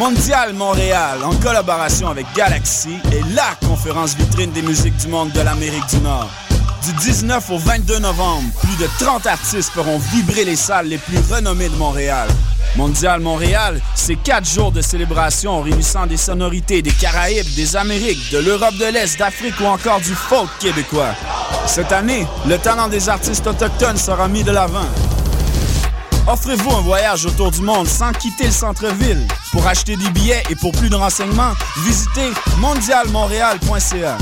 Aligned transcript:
Mondial 0.00 0.54
Montréal, 0.54 1.18
en 1.22 1.34
collaboration 1.34 2.08
avec 2.08 2.24
Galaxy, 2.34 2.96
est 3.12 3.34
la 3.34 3.54
conférence 3.68 4.16
vitrine 4.16 4.50
des 4.50 4.62
musiques 4.62 4.96
du 4.96 5.08
monde 5.08 5.30
de 5.32 5.42
l'Amérique 5.42 5.86
du 5.90 5.98
Nord. 5.98 6.30
Du 6.86 6.94
19 6.94 7.50
au 7.50 7.58
22 7.58 7.98
novembre, 7.98 8.48
plus 8.62 8.82
de 8.82 8.88
30 8.98 9.26
artistes 9.26 9.70
feront 9.70 9.98
vibrer 9.98 10.46
les 10.46 10.56
salles 10.56 10.86
les 10.86 10.96
plus 10.96 11.18
renommées 11.30 11.68
de 11.68 11.76
Montréal. 11.76 12.28
Mondial 12.76 13.20
Montréal, 13.20 13.78
c'est 13.94 14.16
quatre 14.16 14.48
jours 14.48 14.72
de 14.72 14.80
célébration 14.80 15.60
réunissant 15.60 16.06
des 16.06 16.16
sonorités 16.16 16.80
des 16.80 16.92
Caraïbes, 16.92 17.54
des 17.54 17.76
Amériques, 17.76 18.32
de 18.32 18.38
l'Europe 18.38 18.78
de 18.78 18.86
l'Est, 18.86 19.18
d'Afrique 19.18 19.60
ou 19.60 19.66
encore 19.66 20.00
du 20.00 20.14
folk 20.14 20.48
québécois. 20.60 21.14
Cette 21.66 21.92
année, 21.92 22.26
le 22.48 22.56
talent 22.56 22.88
des 22.88 23.10
artistes 23.10 23.46
autochtones 23.46 23.98
sera 23.98 24.28
mis 24.28 24.44
de 24.44 24.50
l'avant. 24.50 24.88
Offrez-vous 26.26 26.70
un 26.70 26.80
voyage 26.82 27.26
autour 27.26 27.50
du 27.50 27.62
monde 27.62 27.86
sans 27.86 28.12
quitter 28.12 28.44
le 28.46 28.52
centre-ville. 28.52 29.26
Pour 29.52 29.66
acheter 29.66 29.96
des 29.96 30.08
billets 30.10 30.42
et 30.50 30.54
pour 30.54 30.72
plus 30.72 30.90
de 30.90 30.96
renseignements, 30.96 31.54
visitez 31.84 32.30
mondialmontréal.ca. 32.58 34.16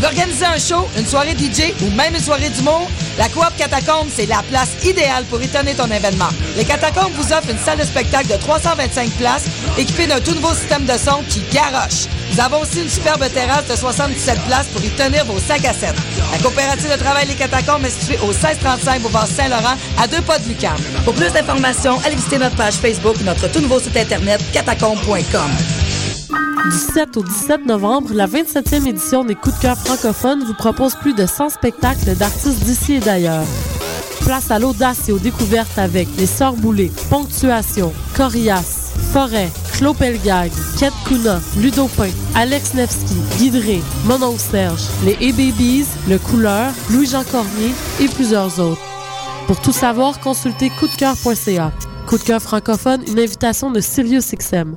Tu 0.00 0.06
veux 0.06 0.12
organiser 0.12 0.46
un 0.46 0.58
show, 0.58 0.88
une 0.96 1.04
soirée 1.04 1.36
DJ 1.38 1.74
ou 1.82 1.90
même 1.90 2.14
une 2.14 2.22
soirée 2.22 2.48
d'humour? 2.48 2.88
La 3.18 3.28
Coop 3.28 3.54
Catacombe, 3.58 4.08
c'est 4.10 4.24
la 4.24 4.42
place 4.48 4.70
idéale 4.82 5.24
pour 5.24 5.42
étonner 5.42 5.74
ton 5.74 5.90
événement. 5.90 6.30
Les 6.56 6.64
Catacombes 6.64 7.12
vous 7.12 7.34
offrent 7.34 7.50
une 7.50 7.58
salle 7.58 7.76
de 7.76 7.84
spectacle 7.84 8.28
de 8.28 8.36
325 8.36 9.10
places 9.18 9.44
équipée 9.76 10.06
d'un 10.06 10.20
tout 10.20 10.32
nouveau 10.32 10.54
système 10.54 10.86
de 10.86 10.94
son 10.96 11.22
qui 11.28 11.42
garoche. 11.52 12.08
Nous 12.32 12.40
avons 12.40 12.62
aussi 12.62 12.80
une 12.80 12.88
superbe 12.88 13.28
terrasse 13.34 13.66
de 13.66 13.76
77 13.76 14.40
places 14.46 14.68
pour 14.68 14.82
y 14.82 14.88
tenir 14.88 15.26
vos 15.26 15.38
5 15.38 15.66
à 15.66 15.74
7. 15.74 15.94
La 16.32 16.38
coopérative 16.38 16.90
de 16.90 16.96
travail 16.96 17.26
Les 17.26 17.34
Catacombes 17.34 17.84
est 17.84 17.90
située 17.90 18.18
au 18.22 18.28
1635 18.28 19.02
Boulevard 19.02 19.26
Saint-Laurent, 19.26 19.76
à 20.02 20.06
deux 20.06 20.22
pas 20.22 20.38
de 20.38 20.48
Lucam. 20.48 20.78
Pour 21.04 21.12
plus 21.12 21.30
d'informations, 21.30 22.00
allez 22.06 22.16
visiter 22.16 22.38
notre 22.38 22.56
page 22.56 22.76
Facebook 22.76 23.16
ou 23.20 23.24
notre 23.24 23.48
tout 23.52 23.60
nouveau 23.60 23.78
site 23.78 23.98
internet 23.98 24.40
catacombe.com. 24.50 25.79
Du 26.68 26.76
7 26.76 27.16
au 27.16 27.22
17 27.22 27.64
novembre, 27.64 28.10
la 28.12 28.26
27e 28.26 28.86
édition 28.86 29.24
des 29.24 29.34
Coups 29.34 29.56
de 29.56 29.62
cœur 29.62 29.78
francophones 29.78 30.44
vous 30.44 30.52
propose 30.52 30.94
plus 30.94 31.14
de 31.14 31.24
100 31.24 31.50
spectacles 31.50 32.14
d'artistes 32.16 32.62
d'ici 32.64 32.94
et 32.94 33.00
d'ailleurs. 33.00 33.46
Place 34.20 34.50
à 34.50 34.58
l'audace 34.58 35.08
et 35.08 35.12
aux 35.12 35.18
découvertes 35.18 35.78
avec 35.78 36.06
Les 36.18 36.26
Sœurs 36.26 36.52
Boulées, 36.54 36.92
Ponctuation, 37.08 37.92
Corias, 38.14 38.92
Forêt, 39.12 39.48
Claude 39.72 39.96
Pelgag, 39.96 40.52
Ket 40.78 40.92
Kuna, 41.06 41.40
Ludopin, 41.56 42.10
Alex 42.34 42.74
Nevsky, 42.74 43.16
Guidré, 43.38 43.80
Monon 44.04 44.36
Serge, 44.36 44.82
Les 45.04 45.14
A-Babies, 45.14 45.86
Le 46.08 46.18
Couleur, 46.18 46.72
Louis-Jean 46.90 47.24
Cormier 47.24 47.72
et 48.00 48.08
plusieurs 48.08 48.60
autres. 48.60 48.82
Pour 49.46 49.60
tout 49.62 49.72
savoir, 49.72 50.20
consultez 50.20 50.70
coupdecoeur.ca. 50.78 51.72
Coup 52.06 52.18
de 52.18 52.22
cœur 52.22 52.42
francophone, 52.42 53.02
une 53.08 53.18
invitation 53.18 53.70
de 53.70 53.80
Sirius 53.80 54.32
XM. 54.32 54.76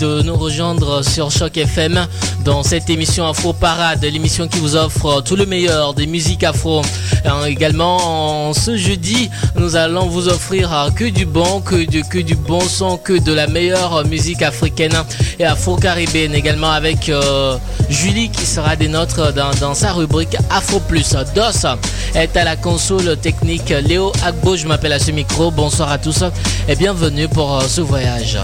De 0.00 0.22
nous 0.22 0.34
rejoindre 0.36 1.04
sur 1.04 1.30
Choc 1.30 1.58
FM 1.58 2.06
dans 2.44 2.62
cette 2.62 2.88
émission 2.88 3.26
Afro 3.28 3.52
Parade, 3.52 4.02
l'émission 4.02 4.48
qui 4.48 4.58
vous 4.58 4.74
offre 4.74 5.20
tout 5.22 5.36
le 5.36 5.44
meilleur 5.44 5.92
des 5.92 6.06
musiques 6.06 6.42
afro. 6.42 6.80
Euh, 7.26 7.44
Également, 7.44 8.48
en 8.48 8.54
ce 8.54 8.76
jeudi, 8.76 9.28
nous 9.56 9.76
allons 9.76 10.06
vous 10.06 10.28
offrir 10.28 10.72
euh, 10.72 10.90
que 10.90 11.04
du 11.04 11.26
bon, 11.26 11.60
que 11.60 11.84
du, 11.84 12.02
que 12.02 12.18
du 12.18 12.34
bon 12.34 12.60
son, 12.60 12.96
que 12.96 13.12
de 13.18 13.32
la 13.32 13.46
meilleure 13.46 14.06
musique 14.06 14.42
africaine 14.42 14.94
et 15.38 15.44
afro-caribéenne. 15.44 16.34
Également 16.34 16.70
avec 16.70 17.08
euh, 17.10 17.56
Julie 17.90 18.30
qui 18.30 18.46
sera 18.46 18.76
des 18.76 18.88
nôtres 18.88 19.34
dans, 19.34 19.50
dans 19.60 19.74
sa 19.74 19.92
rubrique 19.92 20.36
Afro 20.50 20.80
Plus. 20.80 21.14
DOS 21.34 21.66
est 22.14 22.36
à 22.36 22.44
la 22.44 22.56
console 22.56 23.16
technique. 23.18 23.68
Léo 23.68 24.12
Agbo, 24.24 24.56
je 24.56 24.66
m'appelle 24.66 24.92
à 24.94 24.98
ce 24.98 25.10
micro. 25.10 25.50
Bonsoir 25.50 25.90
à 25.90 25.98
tous 25.98 26.24
et 26.68 26.76
bienvenue 26.76 27.28
pour 27.28 27.62
ce 27.62 27.82
voyage. 27.82 28.38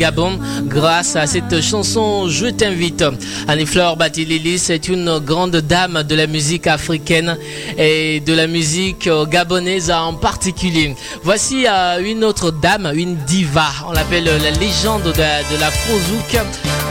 Gabon 0.00 0.38
grâce 0.64 1.14
à 1.14 1.26
cette 1.26 1.60
chanson 1.60 2.26
Je 2.26 2.46
t'invite. 2.46 3.04
Annie-Flore 3.48 3.98
Batilélis 3.98 4.68
est 4.70 4.88
une 4.88 5.18
grande 5.18 5.56
dame 5.56 6.02
de 6.04 6.14
la 6.14 6.26
musique 6.26 6.66
africaine 6.66 7.36
et 7.76 8.20
de 8.20 8.32
la 8.32 8.46
musique 8.46 9.10
gabonaise 9.28 9.90
en 9.90 10.14
particulier. 10.14 10.96
Voici 11.22 11.66
euh, 11.68 12.02
une 12.02 12.24
autre 12.24 12.50
dame, 12.50 12.90
une 12.94 13.14
diva. 13.26 13.68
On 13.86 13.92
l'appelle 13.92 14.24
la 14.24 14.50
légende 14.52 15.02
de, 15.02 15.10
de 15.12 15.60
la 15.60 15.70
Frozouk 15.70 16.32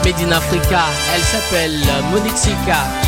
Made 0.05 0.19
in 0.19 0.31
Africa. 0.31 0.85
Elle 1.15 1.23
s'appelle 1.23 1.79
Monique 2.11 2.37
Sika. 2.37 2.98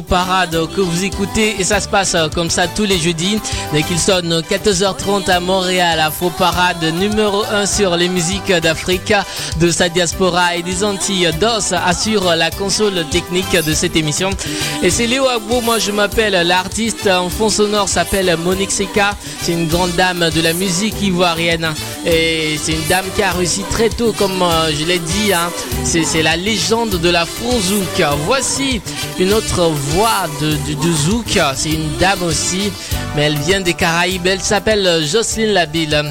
Parade 0.00 0.56
que 0.74 0.80
vous 0.80 1.04
écoutez 1.04 1.56
et 1.58 1.64
ça 1.64 1.80
se 1.80 1.88
passe 1.88 2.16
comme 2.34 2.50
ça 2.50 2.66
tous 2.66 2.84
les 2.84 2.98
jeudis 2.98 3.38
dès 3.72 3.82
qu'il 3.82 3.98
sonne 3.98 4.42
14h30 4.50 5.30
à 5.30 5.40
Montréal. 5.40 6.00
Afro 6.00 6.30
Parade 6.30 6.82
numéro 6.98 7.44
1 7.50 7.66
sur 7.66 7.96
les 7.96 8.08
musiques 8.08 8.52
d'Afrique, 8.52 9.12
de 9.60 9.70
sa 9.70 9.88
diaspora 9.88 10.56
et 10.56 10.62
des 10.62 10.84
Antilles. 10.84 11.30
DOS 11.40 11.72
assure 11.72 12.34
la 12.36 12.50
console 12.50 13.04
technique 13.10 13.52
de 13.52 13.72
cette 13.72 13.96
émission. 13.96 14.30
Et 14.82 14.90
c'est 14.90 15.06
Léo 15.06 15.26
Agbo, 15.28 15.60
moi 15.60 15.78
je 15.78 15.90
m'appelle 15.90 16.46
l'artiste 16.46 17.06
en 17.06 17.28
fond 17.28 17.48
sonore 17.48 17.88
s'appelle 17.88 18.36
Monique 18.36 18.70
Seka. 18.70 19.10
C'est 19.42 19.52
une 19.52 19.68
grande 19.68 19.92
dame 19.92 20.30
de 20.30 20.40
la 20.40 20.52
musique 20.52 21.00
ivoirienne 21.02 21.74
et 22.06 22.56
c'est 22.62 22.72
une 22.72 22.86
dame 22.88 23.04
qui 23.14 23.22
a 23.22 23.32
réussi 23.32 23.62
très 23.70 23.88
tôt 23.88 24.12
comme 24.12 24.42
euh, 24.42 24.70
je 24.72 24.84
l'ai 24.84 24.98
dit. 24.98 25.32
Hein. 25.32 25.50
C'est 25.84 26.22
la 26.22 26.36
légende 26.36 27.00
de 27.00 27.08
la 27.10 27.24
Zouk. 27.24 28.02
Voici 28.26 28.80
une 29.18 29.32
autre 29.32 29.66
voix 29.68 30.26
de, 30.40 30.50
de, 30.50 30.92
Zouk. 30.92 31.38
C'est 31.54 31.70
une 31.70 31.96
dame 31.98 32.22
aussi, 32.22 32.72
mais 33.16 33.22
elle 33.22 33.38
vient 33.38 33.60
des 33.60 33.74
Caraïbes. 33.74 34.26
Elle 34.26 34.40
s'appelle 34.40 35.04
Jocelyne 35.04 35.52
Labille. 35.52 36.02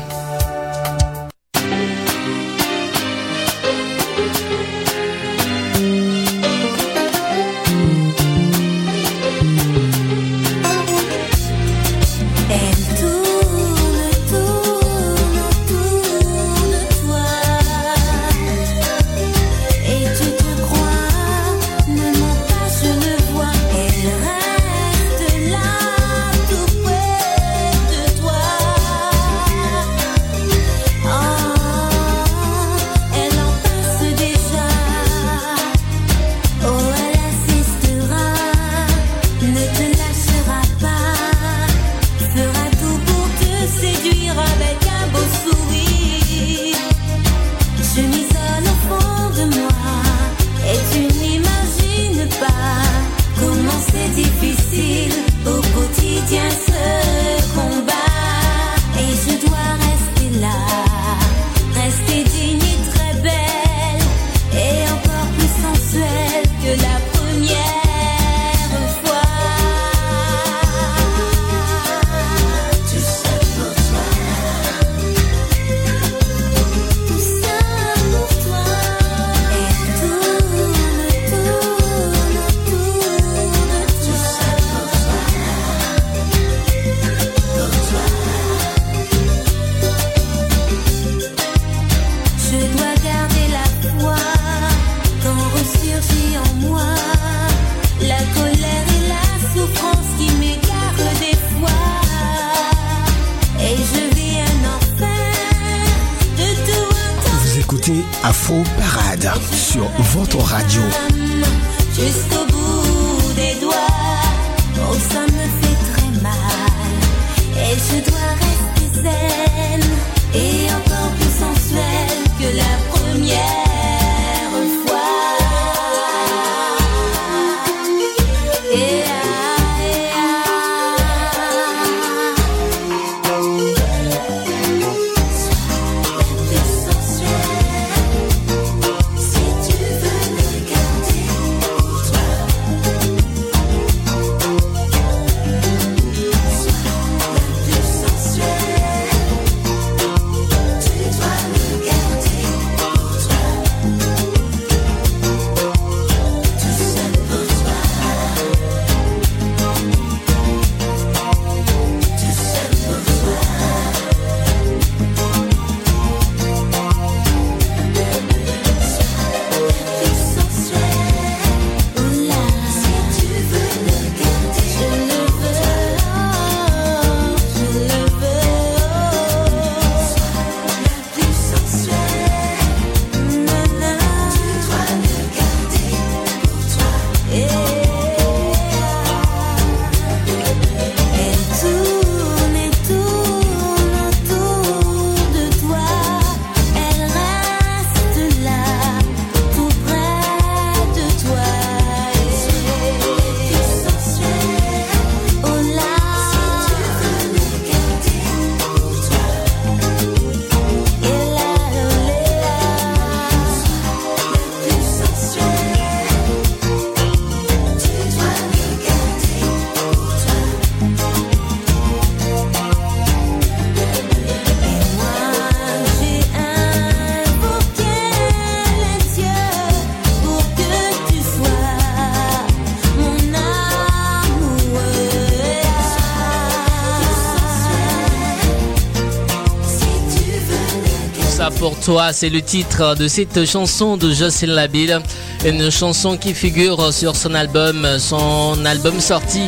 toi, 241.87 242.11
c'est 242.11 242.27
le 242.27 242.41
titre 242.41 242.95
de 242.95 243.07
cette 243.07 243.45
chanson 243.45 243.95
de 243.95 244.11
Jocelyn 244.11 244.55
Labille, 244.55 244.99
une 245.45 245.71
chanson 245.71 246.17
qui 246.17 246.33
figure 246.33 246.93
sur 246.93 247.15
son 247.15 247.33
album, 247.33 247.87
son 247.97 248.65
album 248.65 248.99
sorti 248.99 249.43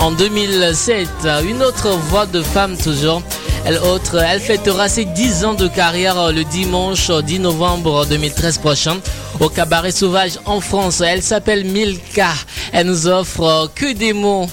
en 0.00 0.10
2007. 0.10 1.08
Une 1.48 1.62
autre 1.62 1.90
voix 2.10 2.26
de 2.26 2.42
femme 2.42 2.76
toujours. 2.76 3.22
Elle 3.64 3.78
autre, 3.78 4.16
elle 4.16 4.40
fêtera 4.40 4.88
ses 4.88 5.04
10 5.04 5.44
ans 5.44 5.54
de 5.54 5.68
carrière 5.68 6.32
le 6.32 6.42
dimanche 6.42 7.12
10 7.12 7.38
novembre 7.38 8.06
2013 8.06 8.58
prochain 8.58 8.96
au 9.38 9.48
Cabaret 9.48 9.92
Sauvage 9.92 10.40
en 10.46 10.60
France. 10.60 11.00
Elle 11.00 11.22
s'appelle 11.22 11.64
Milka. 11.64 12.32
Elle 12.72 12.88
nous 12.88 13.06
offre 13.06 13.70
que 13.72 13.92
des 13.92 14.12
mots. 14.12 14.48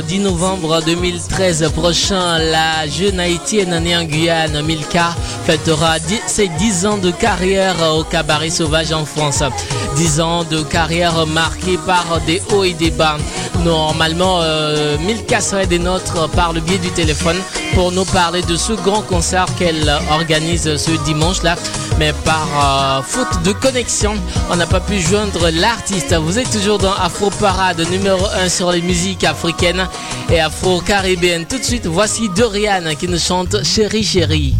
10 0.00 0.20
novembre 0.20 0.80
2013 0.86 1.70
prochain, 1.74 2.38
la 2.38 2.86
jeune 2.88 3.20
haïtienne 3.20 3.78
née 3.82 3.96
en 3.96 4.04
Guyane, 4.04 4.62
Milka, 4.62 5.14
fêtera 5.44 5.96
ses 6.26 6.48
10 6.48 6.86
ans 6.86 6.96
de 6.96 7.10
carrière 7.10 7.76
au 7.94 8.02
cabaret 8.02 8.48
sauvage 8.48 8.92
en 8.92 9.04
France. 9.04 9.42
10 9.96 10.20
ans 10.20 10.44
de 10.44 10.62
carrière 10.62 11.26
marquée 11.26 11.78
par 11.86 12.20
des 12.26 12.40
hauts 12.52 12.64
et 12.64 12.72
des 12.72 12.90
bas. 12.90 13.18
Normalement, 13.64 14.38
euh, 14.40 14.96
Milka 14.98 15.40
serait 15.40 15.66
des 15.66 15.78
nôtres 15.78 16.28
par 16.30 16.52
le 16.52 16.60
biais 16.60 16.78
du 16.78 16.90
téléphone 16.90 17.36
pour 17.74 17.92
nous 17.92 18.04
parler 18.06 18.42
de 18.42 18.56
ce 18.56 18.72
grand 18.72 19.02
concert 19.02 19.46
qu'elle 19.58 19.92
organise 20.10 20.76
ce 20.76 20.90
dimanche-là 21.04 21.56
mais 22.02 22.12
par 22.24 22.98
euh, 22.98 23.02
faute 23.02 23.44
de 23.44 23.52
connexion, 23.52 24.14
on 24.50 24.56
n'a 24.56 24.66
pas 24.66 24.80
pu 24.80 24.98
joindre 24.98 25.50
l'artiste. 25.50 26.12
Vous 26.14 26.36
êtes 26.36 26.50
toujours 26.50 26.78
dans 26.78 26.92
Afro 26.94 27.30
Parade 27.30 27.80
numéro 27.92 28.26
1 28.26 28.48
sur 28.48 28.72
les 28.72 28.82
musiques 28.82 29.22
africaines 29.22 29.86
et 30.28 30.40
afro-caribéennes. 30.40 31.46
Tout 31.46 31.58
de 31.58 31.62
suite, 31.62 31.86
voici 31.86 32.28
Dorian 32.30 32.96
qui 32.98 33.06
nous 33.06 33.20
chante 33.20 33.62
Chéri 33.62 34.02
Chéri. 34.02 34.52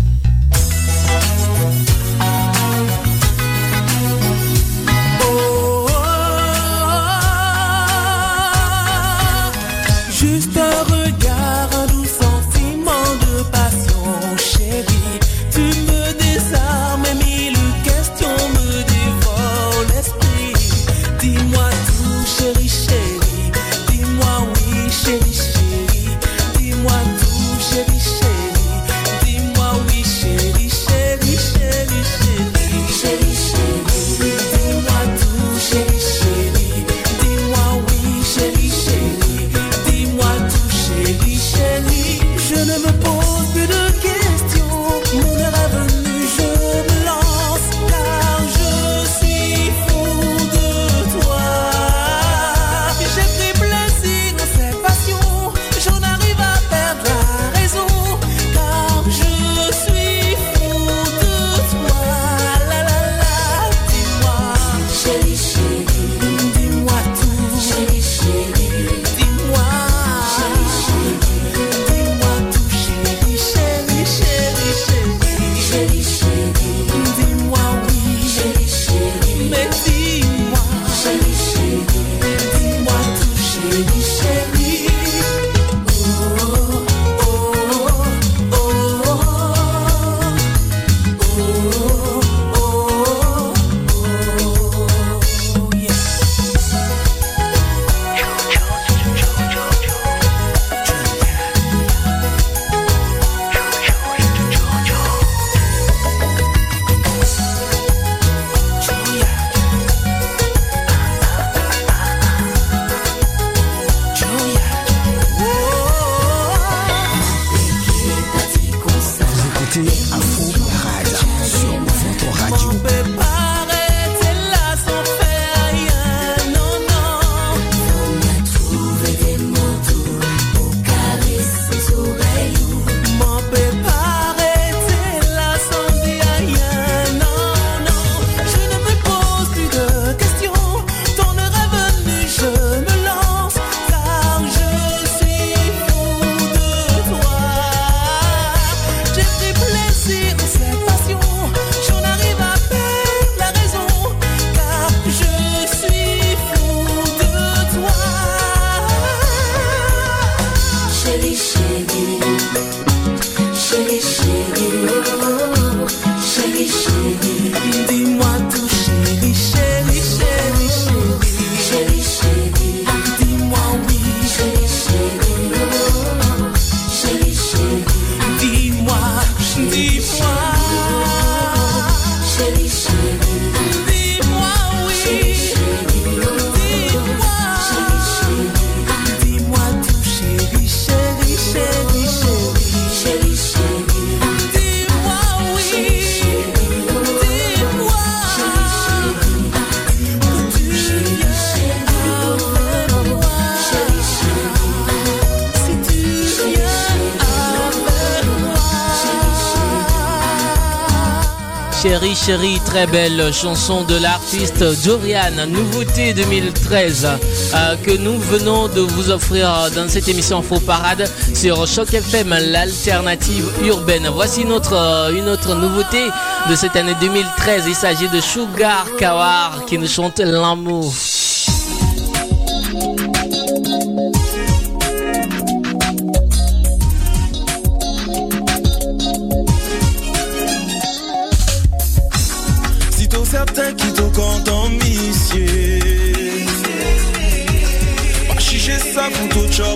Chérie, 212.11 212.59
très 212.67 212.87
belle 212.89 213.33
chanson 213.33 213.85
de 213.85 213.95
l'artiste 213.95 214.63
Dorian, 214.85 215.47
nouveauté 215.49 216.13
2013 216.13 217.07
euh, 217.55 217.77
que 217.77 217.97
nous 217.97 218.19
venons 218.19 218.67
de 218.67 218.81
vous 218.81 219.11
offrir 219.11 219.71
dans 219.75 219.89
cette 219.89 220.09
émission 220.09 220.43
Faux 220.43 220.59
Parade 220.59 221.09
sur 221.33 221.65
Choc 221.67 221.95
FM, 221.95 222.35
l'alternative 222.51 223.49
urbaine. 223.65 224.09
Voici 224.13 224.43
une 224.43 224.51
autre, 224.51 224.75
euh, 224.75 225.17
une 225.17 225.29
autre 225.29 225.55
nouveauté 225.55 226.05
de 226.51 226.57
cette 226.57 226.75
année 226.75 226.97
2013. 227.01 227.65
Il 227.69 227.75
s'agit 227.75 228.09
de 228.09 228.21
Sugar 228.21 228.85
Kawar 228.99 229.65
qui 229.67 229.79
nous 229.79 229.89
chante 229.89 230.19
l'amour. 230.19 230.93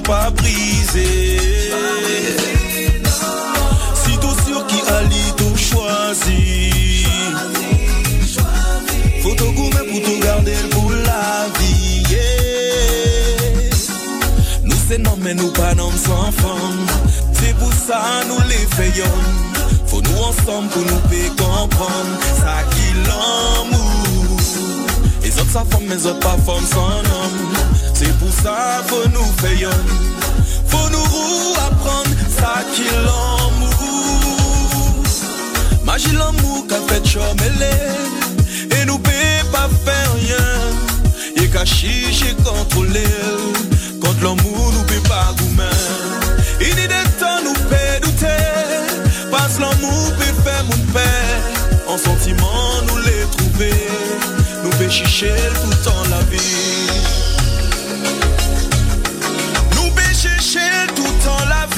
Tout 0.07 0.13
à 0.13 0.31
briser. 0.31 1.39
Si 3.95 4.19
t'es 4.19 4.45
sûr 4.45 4.67
qui 4.67 4.81
allie 4.99 5.33
tout 5.37 5.57
choisi. 5.57 7.05
Faut 9.23 9.35
tout 9.35 9.53
gourmet 9.53 9.85
pour 9.91 10.03
tout 10.03 10.21
garder 10.21 10.57
pour 10.71 10.91
la 10.91 11.47
vie. 11.59 12.05
Nous 14.65 14.77
c'est 14.89 14.99
non 14.99 15.17
mais 15.21 15.35
nous 15.35 15.51
pas 15.51 15.75
non 15.75 15.91
sans 15.91 16.31
femme. 16.33 16.87
C'est 17.33 17.55
pour 17.57 17.73
ça 17.73 18.03
nous 18.29 18.41
les 18.49 18.67
faisons. 18.77 19.19
Faut 19.87 20.03
nous 20.03 20.19
ensemble 20.19 20.69
pour 20.69 20.83
nous 20.83 21.01
payer 21.09 21.31
comprendre 21.31 22.17
ça 22.41 22.63
qui 22.71 22.95
l'amour. 23.09 24.41
Les 25.23 25.33
autres 25.41 25.51
ça 25.51 25.65
femme, 25.69 25.85
mais 25.89 26.07
autres 26.07 26.21
pas 26.21 26.37
femme 26.47 26.65
sans 26.71 26.99
homme. 27.01 27.86
C'est 27.99 28.13
pour 28.19 28.31
ça 28.31 28.83
faut 28.87 29.09
nous 29.09 29.25
faisons. 29.39 29.71
Faut 30.69 30.91
nous 30.91 31.55
apprendre 31.67 32.11
ça 32.29 32.63
qui 32.75 32.85
l'amour. 33.07 33.73
Magie 35.83 36.13
l'amour 36.13 36.67
qu'a 36.69 36.77
fait 36.89 37.03
chomele. 37.09 37.67
Et 38.79 38.85
nous 38.85 38.99
paye 38.99 39.43
pas 39.51 39.71
faire 39.87 40.13
rien. 40.13 41.43
Et 41.43 41.49
qu'à 41.49 41.65
chicher 41.65 42.37
contrôler. 42.45 43.17
Contre 43.99 44.25
l'amour 44.25 44.73
nous 44.75 44.85
paye 44.85 45.01
pas 45.09 45.33
gourmet. 45.39 45.65
Il 46.61 46.75
dit 46.75 46.89
des 46.89 47.11
temps 47.19 47.41
nous 47.45 47.55
paye 47.71 47.99
douter. 48.03 48.45
Parce 49.31 49.59
l'amour 49.59 50.13
peut 50.19 50.43
faire 50.45 50.65
mon 50.65 50.93
père. 50.93 51.41
En 51.89 51.97
sentiment 51.97 52.83
nous 52.89 52.99
les 52.99 53.25
trouver. 53.39 53.73
Nous 54.65 54.71
paye 54.77 54.91
chicher 54.91 55.35
tout 55.63 55.75
temps 55.83 56.05
la 56.11 56.21
vie. 56.31 57.26
Chercher 60.57 60.87
tout 60.95 61.03
temps 61.25 61.45
la 61.49 61.67
vie. 61.75 61.76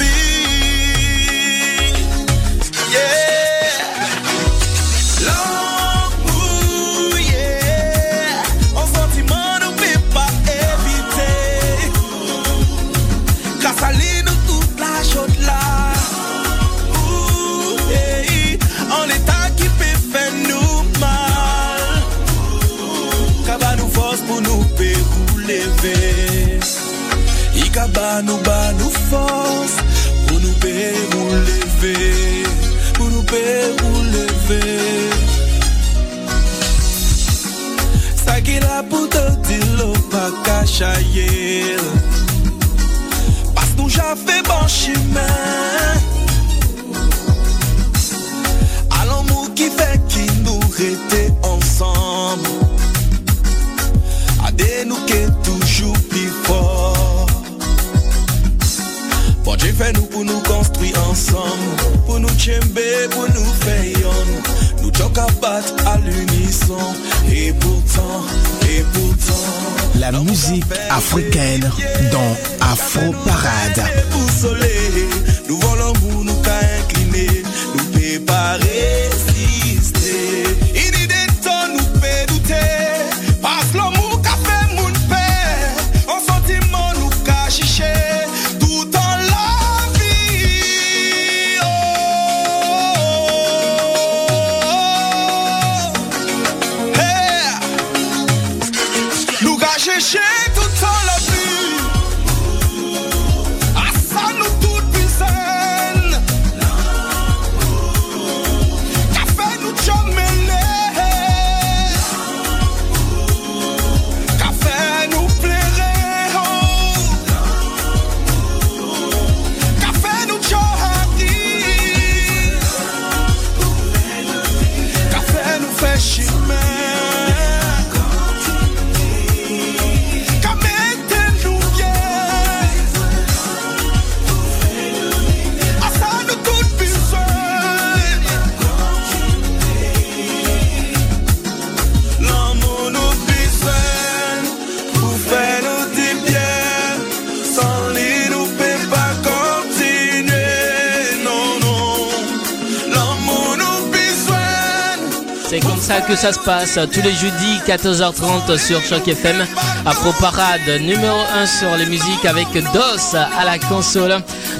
Que 156.09 156.15
ça 156.15 156.33
se 156.33 156.39
passe 156.39 156.79
tous 156.91 157.01
les 157.03 157.13
jeudis 157.13 157.59
14h30 157.67 158.57
sur 158.57 158.81
Choc 158.81 159.07
FM. 159.07 159.45
Afro 159.85 160.11
Parade 160.19 160.81
numéro 160.81 161.19
1 161.35 161.45
sur 161.45 161.77
les 161.77 161.85
musiques 161.85 162.25
avec 162.25 162.47
DOS 162.51 163.15
à 163.15 163.45
la 163.45 163.59
console. 163.59 164.17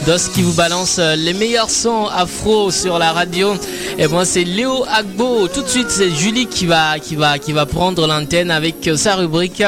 DOS 0.10 0.30
qui 0.34 0.42
vous 0.42 0.54
balance 0.54 0.98
les 0.98 1.34
meilleurs 1.34 1.70
sons 1.70 2.08
afro 2.08 2.72
sur 2.72 2.98
la 2.98 3.12
radio. 3.12 3.54
Et 4.00 4.08
moi 4.08 4.26
c'est 4.26 4.44
Léo 4.44 4.84
Agbo. 4.92 5.48
Tout 5.48 5.62
de 5.62 5.68
suite 5.68 5.92
c'est 5.92 6.10
Julie 6.10 6.48
qui 6.48 6.66
va 6.66 6.98
qui 6.98 7.16
va 7.16 7.38
qui 7.38 7.54
va 7.54 7.68
prendre 7.68 8.08
l'antenne 8.08 8.50
avec 8.50 8.90
sa 8.96 9.18
rubrique 9.18 9.62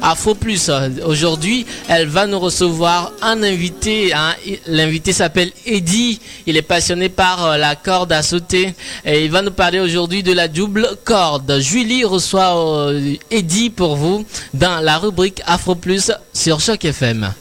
Afro 0.00 0.34
Plus. 0.34 0.70
Aujourd'hui, 1.04 1.66
elle 1.88 2.06
va 2.06 2.26
nous 2.26 2.38
recevoir 2.38 3.12
un 3.20 3.42
invité. 3.42 4.14
hein. 4.14 4.32
L'invité 4.66 5.12
s'appelle 5.12 5.52
Eddie. 5.66 6.20
Il 6.46 6.56
est 6.56 6.62
passionné 6.62 7.10
par 7.10 7.44
euh, 7.44 7.56
la 7.58 7.76
corde 7.76 8.12
à 8.12 8.22
sauter 8.22 8.74
et 9.04 9.26
il 9.26 9.30
va 9.30 9.42
nous 9.42 9.50
parler 9.50 9.78
aujourd'hui 9.78 10.22
de 10.22 10.32
la 10.32 10.48
double 10.48 10.88
corde. 11.04 11.58
Julie 11.60 12.04
reçoit 12.04 12.56
euh, 12.56 13.14
Eddie 13.30 13.68
pour 13.68 13.96
vous 13.96 14.24
dans 14.54 14.80
la 14.80 14.96
rubrique 14.96 15.42
Afro 15.44 15.74
Plus 15.74 16.10
sur 16.32 16.60
Choc 16.60 16.82
FM. 16.82 17.34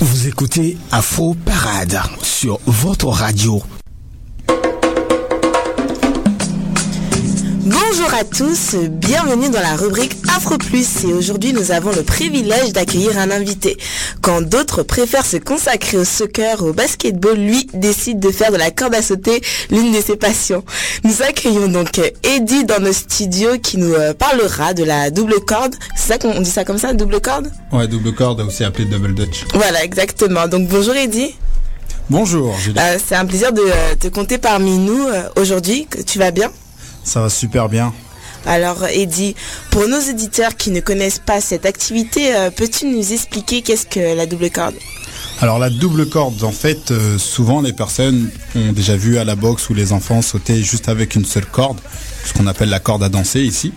Vous 0.00 0.26
écoutez 0.26 0.76
Afro 0.90 1.34
Parade 1.34 2.00
sur 2.22 2.58
votre 2.66 3.06
radio. 3.06 3.62
Bonjour 7.68 8.14
à 8.14 8.22
tous, 8.22 8.76
bienvenue 8.76 9.48
dans 9.48 9.60
la 9.60 9.74
rubrique 9.74 10.12
Afro 10.36 10.56
Plus 10.56 11.02
et 11.02 11.12
aujourd'hui 11.12 11.52
nous 11.52 11.72
avons 11.72 11.90
le 11.90 12.04
privilège 12.04 12.72
d'accueillir 12.72 13.18
un 13.18 13.32
invité. 13.32 13.76
Quand 14.22 14.40
d'autres 14.40 14.84
préfèrent 14.84 15.26
se 15.26 15.36
consacrer 15.36 15.98
au 15.98 16.04
soccer 16.04 16.62
ou 16.62 16.68
au 16.68 16.72
basketball, 16.72 17.36
lui 17.36 17.66
décide 17.74 18.20
de 18.20 18.30
faire 18.30 18.52
de 18.52 18.56
la 18.56 18.70
corde 18.70 18.94
à 18.94 19.02
sauter 19.02 19.40
l'une 19.70 19.90
de 19.92 20.00
ses 20.00 20.14
passions. 20.14 20.62
Nous 21.02 21.22
accueillons 21.22 21.66
donc 21.66 22.00
Eddie 22.22 22.64
dans 22.64 22.78
nos 22.80 22.92
studios 22.92 23.58
qui 23.60 23.78
nous 23.78 23.94
euh, 23.94 24.14
parlera 24.14 24.72
de 24.72 24.84
la 24.84 25.10
double 25.10 25.40
corde. 25.40 25.74
C'est 25.96 26.12
ça 26.12 26.18
qu'on 26.18 26.40
dit 26.40 26.50
ça 26.50 26.64
comme 26.64 26.78
ça, 26.78 26.92
double 26.92 27.20
corde? 27.20 27.50
Ouais, 27.72 27.88
double 27.88 28.14
corde, 28.14 28.42
aussi 28.42 28.62
appelé 28.62 28.84
double 28.84 29.12
dutch. 29.12 29.44
Voilà, 29.54 29.82
exactement. 29.82 30.46
Donc 30.46 30.68
bonjour 30.68 30.94
Eddie. 30.94 31.34
Bonjour, 32.10 32.56
Julie. 32.60 32.78
Euh, 32.78 32.98
C'est 33.04 33.16
un 33.16 33.26
plaisir 33.26 33.52
de 33.52 33.62
euh, 33.62 33.94
te 33.98 34.06
compter 34.06 34.38
parmi 34.38 34.78
nous 34.78 35.04
aujourd'hui. 35.34 35.88
Que 35.90 36.00
Tu 36.02 36.20
vas 36.20 36.30
bien? 36.30 36.52
Ça 37.06 37.20
va 37.20 37.30
super 37.30 37.68
bien. 37.68 37.94
Alors 38.44 38.84
Eddie, 38.86 39.34
pour 39.70 39.88
nos 39.88 40.00
éditeurs 40.00 40.56
qui 40.56 40.70
ne 40.70 40.80
connaissent 40.80 41.20
pas 41.24 41.40
cette 41.40 41.64
activité, 41.64 42.34
euh, 42.34 42.50
peux-tu 42.50 42.86
nous 42.86 43.12
expliquer 43.12 43.62
qu'est-ce 43.62 43.86
que 43.86 44.16
la 44.16 44.26
double 44.26 44.50
corde? 44.50 44.74
Alors 45.40 45.58
la 45.58 45.70
double 45.70 46.08
corde, 46.08 46.42
en 46.42 46.52
fait, 46.52 46.90
euh, 46.90 47.16
souvent 47.16 47.60
les 47.60 47.72
personnes 47.72 48.30
ont 48.54 48.72
déjà 48.72 48.96
vu 48.96 49.18
à 49.18 49.24
la 49.24 49.36
boxe 49.36 49.70
où 49.70 49.74
les 49.74 49.92
enfants 49.92 50.20
sautaient 50.20 50.62
juste 50.62 50.88
avec 50.88 51.14
une 51.14 51.24
seule 51.24 51.46
corde, 51.46 51.78
ce 52.24 52.32
qu'on 52.32 52.46
appelle 52.46 52.70
la 52.70 52.80
corde 52.80 53.02
à 53.02 53.08
danser 53.08 53.40
ici. 53.40 53.72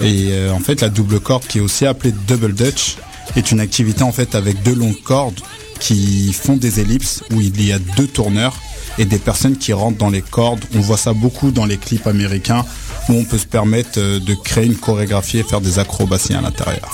Et 0.00 0.28
euh, 0.30 0.52
en 0.52 0.60
fait, 0.60 0.80
la 0.80 0.88
double 0.88 1.20
corde, 1.20 1.46
qui 1.46 1.58
est 1.58 1.60
aussi 1.60 1.86
appelée 1.86 2.12
double 2.26 2.54
dutch, 2.54 2.96
est 3.36 3.52
une 3.52 3.60
activité 3.60 4.02
en 4.02 4.12
fait 4.12 4.34
avec 4.34 4.62
deux 4.62 4.74
longues 4.74 5.02
cordes 5.02 5.40
qui 5.78 6.32
font 6.32 6.56
des 6.56 6.80
ellipses 6.80 7.22
où 7.32 7.40
il 7.40 7.64
y 7.64 7.72
a 7.72 7.78
deux 7.96 8.06
tourneurs 8.06 8.56
et 8.98 9.04
des 9.04 9.18
personnes 9.18 9.56
qui 9.56 9.72
rentrent 9.72 9.98
dans 9.98 10.10
les 10.10 10.22
cordes. 10.22 10.64
On 10.74 10.80
voit 10.80 10.96
ça 10.96 11.12
beaucoup 11.12 11.50
dans 11.50 11.64
les 11.64 11.78
clips 11.78 12.06
américains 12.06 12.64
où 13.08 13.14
on 13.14 13.24
peut 13.24 13.38
se 13.38 13.46
permettre 13.46 13.98
euh, 13.98 14.20
de 14.20 14.34
créer 14.34 14.66
une 14.66 14.76
chorégraphie 14.76 15.38
et 15.38 15.42
faire 15.42 15.60
des 15.60 15.78
acrobaties 15.78 16.34
à 16.34 16.40
l'intérieur. 16.40 16.92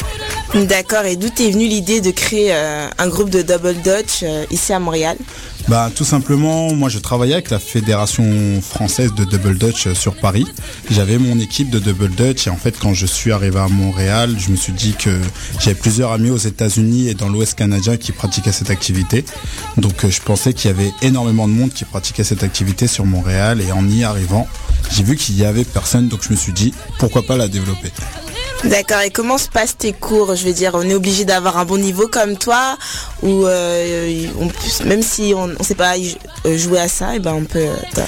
D'accord, 0.54 1.04
et 1.04 1.16
d'où 1.16 1.28
t'es 1.28 1.50
venue 1.50 1.66
l'idée 1.66 2.00
de 2.00 2.10
créer 2.10 2.54
euh, 2.54 2.88
un 2.98 3.08
groupe 3.08 3.30
de 3.30 3.42
double 3.42 3.74
dutch 3.74 4.22
euh, 4.22 4.44
ici 4.50 4.72
à 4.72 4.78
Montréal? 4.78 5.18
Bah 5.68 5.90
tout 5.94 6.04
simplement, 6.04 6.72
moi 6.72 6.88
je 6.88 6.98
travaillais 6.98 7.34
avec 7.34 7.50
la 7.50 7.58
fédération 7.58 8.24
française 8.62 9.12
de 9.14 9.24
double 9.24 9.58
dutch 9.58 9.86
euh, 9.86 9.94
sur 9.94 10.16
Paris. 10.16 10.46
J'avais 10.90 11.18
mon 11.18 11.38
équipe 11.38 11.68
de 11.68 11.78
double 11.78 12.08
dutch 12.08 12.46
et 12.46 12.50
en 12.50 12.56
fait 12.56 12.78
quand 12.78 12.94
je 12.94 13.04
suis 13.04 13.32
arrivé 13.32 13.58
à 13.58 13.68
Montréal, 13.68 14.34
je 14.38 14.50
me 14.50 14.56
suis 14.56 14.72
dit 14.72 14.94
que 14.94 15.20
j'avais 15.60 15.74
plusieurs 15.74 16.12
amis 16.12 16.30
aux 16.30 16.38
États-Unis 16.38 17.08
et 17.08 17.14
dans 17.14 17.28
l'Ouest 17.28 17.54
canadien 17.54 17.98
qui 17.98 18.12
pratiquaient 18.12 18.50
cette 18.50 18.70
activité. 18.70 19.26
Donc 19.76 20.06
euh, 20.06 20.10
je 20.10 20.22
pensais 20.22 20.54
qu'il 20.54 20.70
y 20.70 20.74
avait 20.74 20.92
énormément 21.02 21.46
de 21.46 21.52
monde 21.52 21.70
qui 21.74 21.84
pratiquait 21.84 22.24
cette 22.24 22.44
activité 22.44 22.86
sur 22.86 23.04
Montréal 23.04 23.60
et 23.60 23.70
en 23.70 23.86
y 23.90 24.04
arrivant, 24.04 24.48
j'ai 24.90 25.02
vu 25.02 25.16
qu'il 25.16 25.36
y 25.36 25.44
avait 25.44 25.64
personne 25.64 26.08
donc 26.08 26.22
je 26.22 26.30
me 26.30 26.36
suis 26.36 26.52
dit 26.52 26.72
pourquoi 26.98 27.26
pas 27.26 27.36
la 27.36 27.46
développer? 27.46 27.92
D'accord, 28.64 29.00
et 29.02 29.10
comment 29.10 29.38
se 29.38 29.48
passent 29.48 29.76
tes 29.78 29.92
cours? 29.92 30.34
Je 30.34 30.44
veux 30.44 30.52
dire, 30.52 30.72
on 30.74 30.82
est 30.82 30.94
obligé 30.94 31.24
d'avoir 31.24 31.58
un 31.58 31.64
bon 31.64 31.78
niveau 31.78 32.08
comme 32.08 32.36
toi 32.36 32.76
ou 33.22 33.46
euh, 33.46 34.26
même 34.84 35.02
si 35.02 35.32
on 35.36 35.46
ne 35.46 35.62
sait 35.62 35.76
pas 35.76 35.94
jouer 36.56 36.80
à 36.80 36.88
ça, 36.88 37.14
et 37.14 37.20
ben 37.20 37.34
on 37.34 37.44
peut... 37.44 37.60
euh, 37.60 38.02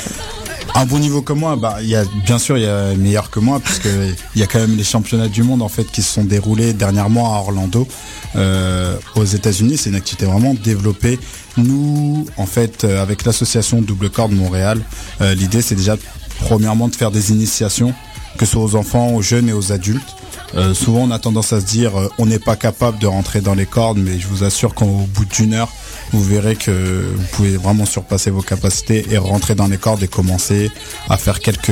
Un 0.74 0.86
bon 0.86 0.98
niveau 0.98 1.22
comme 1.22 1.38
moi, 1.38 1.54
bah, 1.56 1.78
y 1.82 1.94
a, 1.94 2.04
bien 2.26 2.38
sûr, 2.38 2.58
il 2.58 2.64
y 2.64 2.66
a 2.66 2.94
meilleur 2.96 3.30
que 3.30 3.38
moi, 3.38 3.60
puisque 3.60 3.88
il 4.34 4.40
y 4.40 4.42
a 4.42 4.46
quand 4.48 4.58
même 4.58 4.76
les 4.76 4.84
championnats 4.84 5.28
du 5.28 5.44
monde 5.44 5.62
en 5.62 5.68
fait 5.68 5.84
qui 5.84 6.02
se 6.02 6.12
sont 6.12 6.24
déroulés 6.24 6.72
dernièrement 6.72 7.34
à 7.34 7.38
Orlando, 7.38 7.86
euh, 8.34 8.96
aux 9.14 9.24
États-Unis. 9.24 9.76
C'est 9.78 9.90
une 9.90 9.96
activité 9.96 10.26
vraiment 10.26 10.54
développée. 10.54 11.20
Nous, 11.58 12.26
en 12.36 12.46
fait, 12.46 12.84
avec 12.84 13.24
l'association 13.24 13.82
Double 13.82 14.10
Corde 14.10 14.32
Montréal, 14.32 14.80
l'idée 15.20 15.62
c'est 15.62 15.74
déjà 15.76 15.96
premièrement 16.40 16.88
de 16.88 16.96
faire 16.96 17.10
des 17.12 17.30
initiations, 17.30 17.94
que 18.36 18.46
ce 18.46 18.52
soit 18.52 18.62
aux 18.62 18.74
enfants, 18.74 19.12
aux 19.14 19.22
jeunes 19.22 19.48
et 19.48 19.52
aux 19.52 19.70
adultes. 19.72 20.16
Euh, 20.56 20.74
souvent, 20.74 21.00
on 21.02 21.10
a 21.10 21.18
tendance 21.18 21.52
à 21.52 21.60
se 21.60 21.66
dire, 21.66 21.96
euh, 21.98 22.08
on 22.18 22.26
n'est 22.26 22.38
pas 22.40 22.56
capable 22.56 22.98
de 22.98 23.06
rentrer 23.06 23.40
dans 23.40 23.54
les 23.54 23.66
cordes, 23.66 23.98
mais 23.98 24.18
je 24.18 24.26
vous 24.26 24.42
assure 24.44 24.74
qu'au 24.74 24.86
bout 25.14 25.24
d'une 25.24 25.54
heure, 25.54 25.68
vous 26.12 26.22
verrez 26.24 26.56
que 26.56 27.04
vous 27.16 27.26
pouvez 27.32 27.56
vraiment 27.56 27.86
surpasser 27.86 28.30
vos 28.30 28.42
capacités 28.42 29.06
et 29.10 29.16
rentrer 29.18 29.54
dans 29.54 29.68
les 29.68 29.78
cordes 29.78 30.02
et 30.02 30.08
commencer 30.08 30.70
à 31.08 31.16
faire 31.16 31.38
quelques 31.38 31.70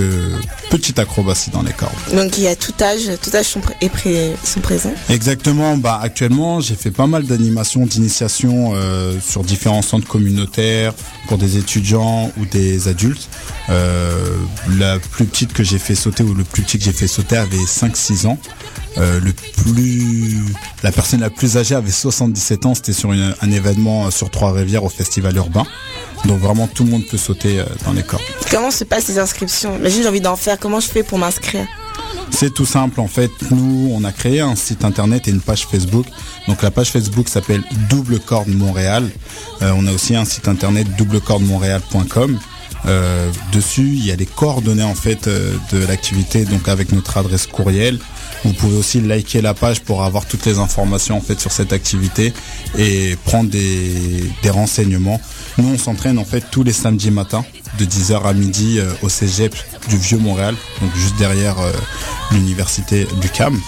petites 0.70 0.98
acrobaties 1.00 1.50
dans 1.50 1.62
les 1.62 1.72
cordes. 1.72 1.92
Donc 2.14 2.38
il 2.38 2.44
y 2.44 2.46
a 2.46 2.54
tout 2.54 2.72
âge, 2.80 3.10
tout 3.20 3.34
âge 3.34 3.46
sont, 3.46 3.60
pré- 3.60 4.36
sont 4.44 4.60
présents. 4.60 4.94
Exactement. 5.08 5.76
Bah 5.76 5.98
actuellement, 6.00 6.60
j'ai 6.60 6.76
fait 6.76 6.92
pas 6.92 7.08
mal 7.08 7.24
d'animations, 7.24 7.84
d'initiation 7.84 8.72
euh, 8.74 9.18
sur 9.20 9.42
différents 9.42 9.82
centres 9.82 10.06
communautaires 10.06 10.94
pour 11.26 11.36
des 11.38 11.56
étudiants 11.56 12.30
ou 12.38 12.46
des 12.46 12.86
adultes. 12.86 13.28
Euh, 13.70 14.36
la 14.78 14.98
plus 14.98 15.26
petite 15.26 15.52
que 15.52 15.62
j'ai 15.62 15.78
fait 15.78 15.94
sauter 15.94 16.22
ou 16.22 16.32
le 16.34 16.44
plus 16.44 16.62
petit 16.62 16.78
que 16.78 16.84
j'ai 16.84 16.92
fait 16.92 17.06
sauter 17.06 17.36
avait 17.36 17.56
5-6 17.58 18.26
ans. 18.26 18.38
Euh, 18.96 19.20
le 19.20 19.32
plus, 19.32 20.38
la 20.82 20.90
personne 20.90 21.20
la 21.20 21.30
plus 21.30 21.56
âgée 21.58 21.74
avait 21.74 21.90
77 21.90 22.66
ans. 22.66 22.74
C'était 22.74 22.92
sur 22.94 23.12
une- 23.12 23.34
un 23.42 23.50
événement 23.52 24.10
sur 24.10 24.30
Trois-Rivières 24.30 24.84
au 24.84 24.88
festival 24.88 25.36
urbain. 25.36 25.66
Donc 26.24 26.40
vraiment 26.40 26.66
tout 26.66 26.84
le 26.84 26.90
monde 26.90 27.04
peut 27.06 27.18
sauter 27.18 27.60
euh, 27.60 27.64
dans 27.84 27.92
les 27.92 28.02
cordes. 28.02 28.22
Comment 28.50 28.70
se 28.70 28.84
passent 28.84 29.08
les 29.08 29.18
inscriptions? 29.18 29.76
Imagine 29.76 30.02
j'ai 30.02 30.08
envie 30.08 30.20
d'en 30.20 30.36
faire, 30.36 30.58
comment 30.58 30.80
je 30.80 30.88
fais 30.88 31.02
pour 31.02 31.18
m'inscrire? 31.18 31.66
C'est 32.30 32.52
tout 32.52 32.66
simple 32.66 33.00
en 33.00 33.06
fait. 33.08 33.30
Nous, 33.50 33.90
on 33.94 34.02
a 34.04 34.12
créé 34.12 34.40
un 34.40 34.56
site 34.56 34.84
internet 34.84 35.28
et 35.28 35.30
une 35.30 35.40
page 35.40 35.66
Facebook. 35.70 36.06
Donc 36.48 36.62
la 36.62 36.70
page 36.70 36.90
Facebook 36.90 37.28
s'appelle 37.28 37.62
Double 37.90 38.18
Corde 38.18 38.48
Montréal. 38.48 39.08
Euh, 39.62 39.72
on 39.76 39.86
a 39.86 39.92
aussi 39.92 40.16
un 40.16 40.24
site 40.24 40.48
internet 40.48 40.86
doublecordemontréal.com. 40.96 42.38
Euh, 42.86 43.30
dessus, 43.52 43.88
il 43.88 44.06
y 44.06 44.12
a 44.12 44.16
les 44.16 44.26
coordonnées 44.26 44.82
en 44.82 44.94
fait 44.94 45.26
euh, 45.26 45.54
de 45.72 45.84
l'activité, 45.84 46.44
donc 46.44 46.68
avec 46.68 46.92
notre 46.92 47.16
adresse 47.18 47.46
courriel. 47.46 47.98
Vous 48.44 48.52
pouvez 48.52 48.76
aussi 48.76 49.00
liker 49.00 49.42
la 49.42 49.52
page 49.52 49.80
pour 49.80 50.04
avoir 50.04 50.26
toutes 50.26 50.46
les 50.46 50.58
informations 50.58 51.16
en 51.16 51.38
sur 51.38 51.50
cette 51.50 51.72
activité 51.72 52.32
et 52.76 53.16
prendre 53.24 53.50
des, 53.50 54.30
renseignements. 54.48 55.20
Nous, 55.58 55.68
on 55.68 55.78
s'entraîne 55.78 56.18
en 56.18 56.24
fait 56.24 56.44
tous 56.50 56.62
les 56.62 56.72
samedis 56.72 57.10
matins 57.10 57.44
de 57.78 57.84
10h 57.84 58.22
à 58.22 58.32
midi 58.32 58.78
euh, 58.78 58.90
au 59.02 59.08
Cégep 59.08 59.54
du 59.88 59.96
Vieux 59.96 60.18
Montréal, 60.18 60.54
juste 60.94 61.16
derrière 61.16 61.56
l'université 62.32 63.06
du 63.20 63.28
CAM. 63.28 63.60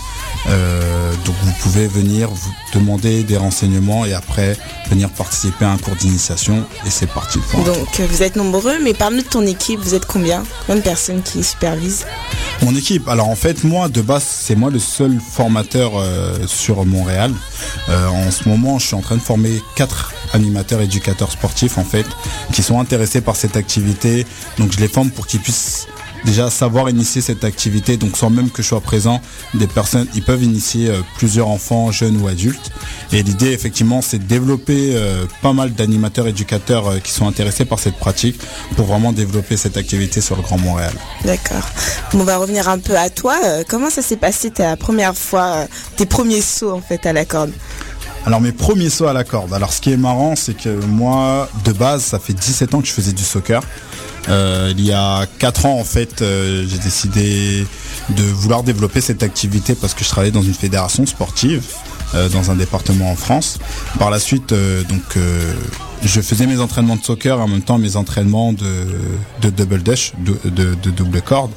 Euh, 0.49 1.13
donc 1.25 1.35
vous 1.43 1.53
pouvez 1.61 1.87
venir 1.87 2.31
vous 2.31 2.55
demander 2.73 3.25
des 3.25 3.37
renseignements 3.37 4.05
et 4.05 4.15
après 4.15 4.57
venir 4.89 5.11
participer 5.11 5.65
à 5.65 5.71
un 5.71 5.77
cours 5.77 5.97
d'initiation 5.97 6.65
et 6.87 6.91
c'est 6.91 7.07
parti 7.07 7.39
pour. 7.51 7.63
Donc 7.65 8.01
vous 8.01 8.23
êtes 8.23 8.37
nombreux, 8.37 8.79
mais 8.83 8.95
parmi 8.95 9.23
ton 9.23 9.47
équipe, 9.47 9.81
vous 9.81 9.95
êtes 9.95 10.07
combien? 10.07 10.43
Combien 10.67 10.77
de 10.77 10.85
personnes 10.85 11.23
qui 11.23 11.45
supervisent? 11.45 12.07
Mon 12.63 12.75
équipe, 12.75 13.09
alors 13.09 13.29
en 13.29 13.37
fait 13.37 13.65
moi 13.65 13.89
de 13.89 14.01
base 14.01 14.25
c'est 14.25 14.55
moi 14.57 14.71
le 14.71 14.79
seul 14.79 15.19
formateur 15.21 15.93
euh, 15.97 16.47
sur 16.47 16.85
Montréal. 16.85 17.33
Euh, 17.89 18.09
en 18.09 18.31
ce 18.31 18.49
moment 18.49 18.79
je 18.79 18.87
suis 18.87 18.97
en 18.97 19.03
train 19.03 19.17
de 19.17 19.23
former 19.23 19.63
quatre 19.77 20.13
animateurs 20.33 20.81
éducateurs 20.81 21.31
sportifs 21.31 21.79
en 21.79 21.85
fait 21.85 22.07
qui 22.53 22.63
sont 22.63 22.81
intéressés 22.81 23.21
par 23.21 23.37
cette 23.37 23.57
activité. 23.57 24.27
Donc 24.59 24.73
je 24.73 24.79
les 24.79 24.89
forme 24.89 25.11
pour 25.11 25.27
qu'ils 25.27 25.41
puissent 25.41 25.87
déjà 26.25 26.51
savoir 26.51 26.89
initier 26.91 27.21
cette 27.21 27.45
activité. 27.45 27.97
Donc 27.97 28.17
sans 28.17 28.31
même 28.31 28.51
que 28.51 28.63
je 28.63 28.69
sois 28.69 28.81
présent, 28.81 29.21
des 29.55 29.67
personnes 29.67 30.07
ils 30.15 30.23
peuvent 30.23 30.43
initier 30.43 30.89
euh, 30.89 31.01
plusieurs 31.17 31.49
enfants, 31.49 31.93
jeunes 31.93 32.21
ou 32.21 32.29
adultes. 32.29 32.71
Et 33.13 33.23
l'idée 33.23 33.53
effectivement 33.53 34.03
c'est 34.03 34.19
de 34.19 34.25
développer 34.25 34.93
euh, 34.95 35.27
pas 35.43 35.53
mal 35.53 35.73
d'animateurs 35.73 36.27
éducateurs 36.27 36.89
euh, 36.89 36.99
qui 36.99 37.13
sont 37.13 37.27
intéressés 37.27 37.65
par 37.65 37.79
cette 37.79 37.97
pratique 37.97 38.41
pour 38.77 38.87
vraiment 38.87 39.13
développer 39.13 39.57
cette 39.57 39.77
activité 39.77 40.21
sur 40.21 40.37
le 40.37 40.43
Grand 40.43 40.59
Montréal. 40.59 40.93
D'accord. 41.25 41.69
On 42.15 42.25
va 42.25 42.37
revenir 42.37 42.69
un 42.69 42.79
peu 42.79 42.97
à 42.97 43.11
toi. 43.11 43.37
Comment 43.69 43.91
ça 43.91 44.03
s'est 44.03 44.17
passé 44.17 44.51
ta 44.51 44.77
première 44.77 45.17
fois, 45.17 45.67
tes 45.97 46.07
premiers 46.07 46.43
sauts 46.43 46.73
en 46.73 46.81
fait 46.81 47.07
à 47.07 47.13
la 47.13 47.25
corde? 47.25 47.53
Alors 48.27 48.41
mes 48.41 48.53
premiers 48.53 48.91
sauts 48.91 49.07
à 49.07 49.13
la 49.13 49.25
corde. 49.25 49.55
Alors 49.55 49.73
ce 49.73 49.81
qui 49.81 49.93
est 49.93 49.97
marrant, 49.97 50.37
c'est 50.37 50.55
que 50.55 50.69
moi, 50.69 51.49
de 51.65 51.73
base, 51.73 52.03
ça 52.03 52.19
fait 52.19 52.35
17 52.35 52.75
ans 52.75 52.81
que 52.81 52.87
je 52.87 52.93
faisais 52.93 53.13
du 53.13 53.25
soccer. 53.25 53.63
Euh, 54.29 54.73
il 54.77 54.85
y 54.85 54.93
a 54.93 55.27
4 55.39 55.67
ans, 55.67 55.79
en 55.81 55.85
fait, 55.85 56.21
euh, 56.23 56.67
j'ai 56.69 56.79
décidé 56.79 57.67
de 58.11 58.23
vouloir 58.23 58.63
développer 58.63 59.01
cette 59.01 59.23
activité 59.23 59.75
parce 59.75 59.95
que 59.95 60.05
je 60.05 60.09
travaillais 60.09 60.33
dans 60.33 60.43
une 60.43 60.55
fédération 60.55 61.07
sportive 61.07 61.65
euh, 62.15 62.29
dans 62.29 62.51
un 62.51 62.55
département 62.57 63.11
en 63.11 63.17
France. 63.17 63.59
Par 63.99 64.11
la 64.11 64.19
suite, 64.21 64.53
donc, 64.53 65.17
je 66.05 66.21
faisais 66.21 66.47
mes 66.47 66.61
entraînements 66.61 66.97
de 66.97 67.05
soccer 67.05 67.39
et 67.39 67.43
en 67.43 67.49
même 67.49 67.63
temps 67.63 67.79
mes 67.79 67.97
entraînements 67.97 68.53
de, 68.53 68.87
double 69.51 69.83
dash, 69.83 70.13
de, 70.19 70.37
de- 70.51 70.75
de 70.75 70.91
double 70.91 71.23
corde. 71.23 71.51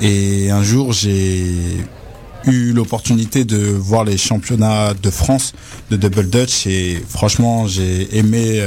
Et 0.00 0.50
un 0.50 0.62
jour, 0.64 0.92
j'ai 0.92 1.76
eu 2.46 2.72
l'opportunité 2.72 3.44
de 3.44 3.58
voir 3.58 4.02
les 4.04 4.16
championnats 4.18 4.94
de 5.00 5.10
France 5.10 5.52
de 5.92 5.96
double 5.96 6.28
dutch 6.28 6.66
et 6.66 7.00
franchement, 7.08 7.68
j'ai 7.68 8.16
aimé 8.18 8.60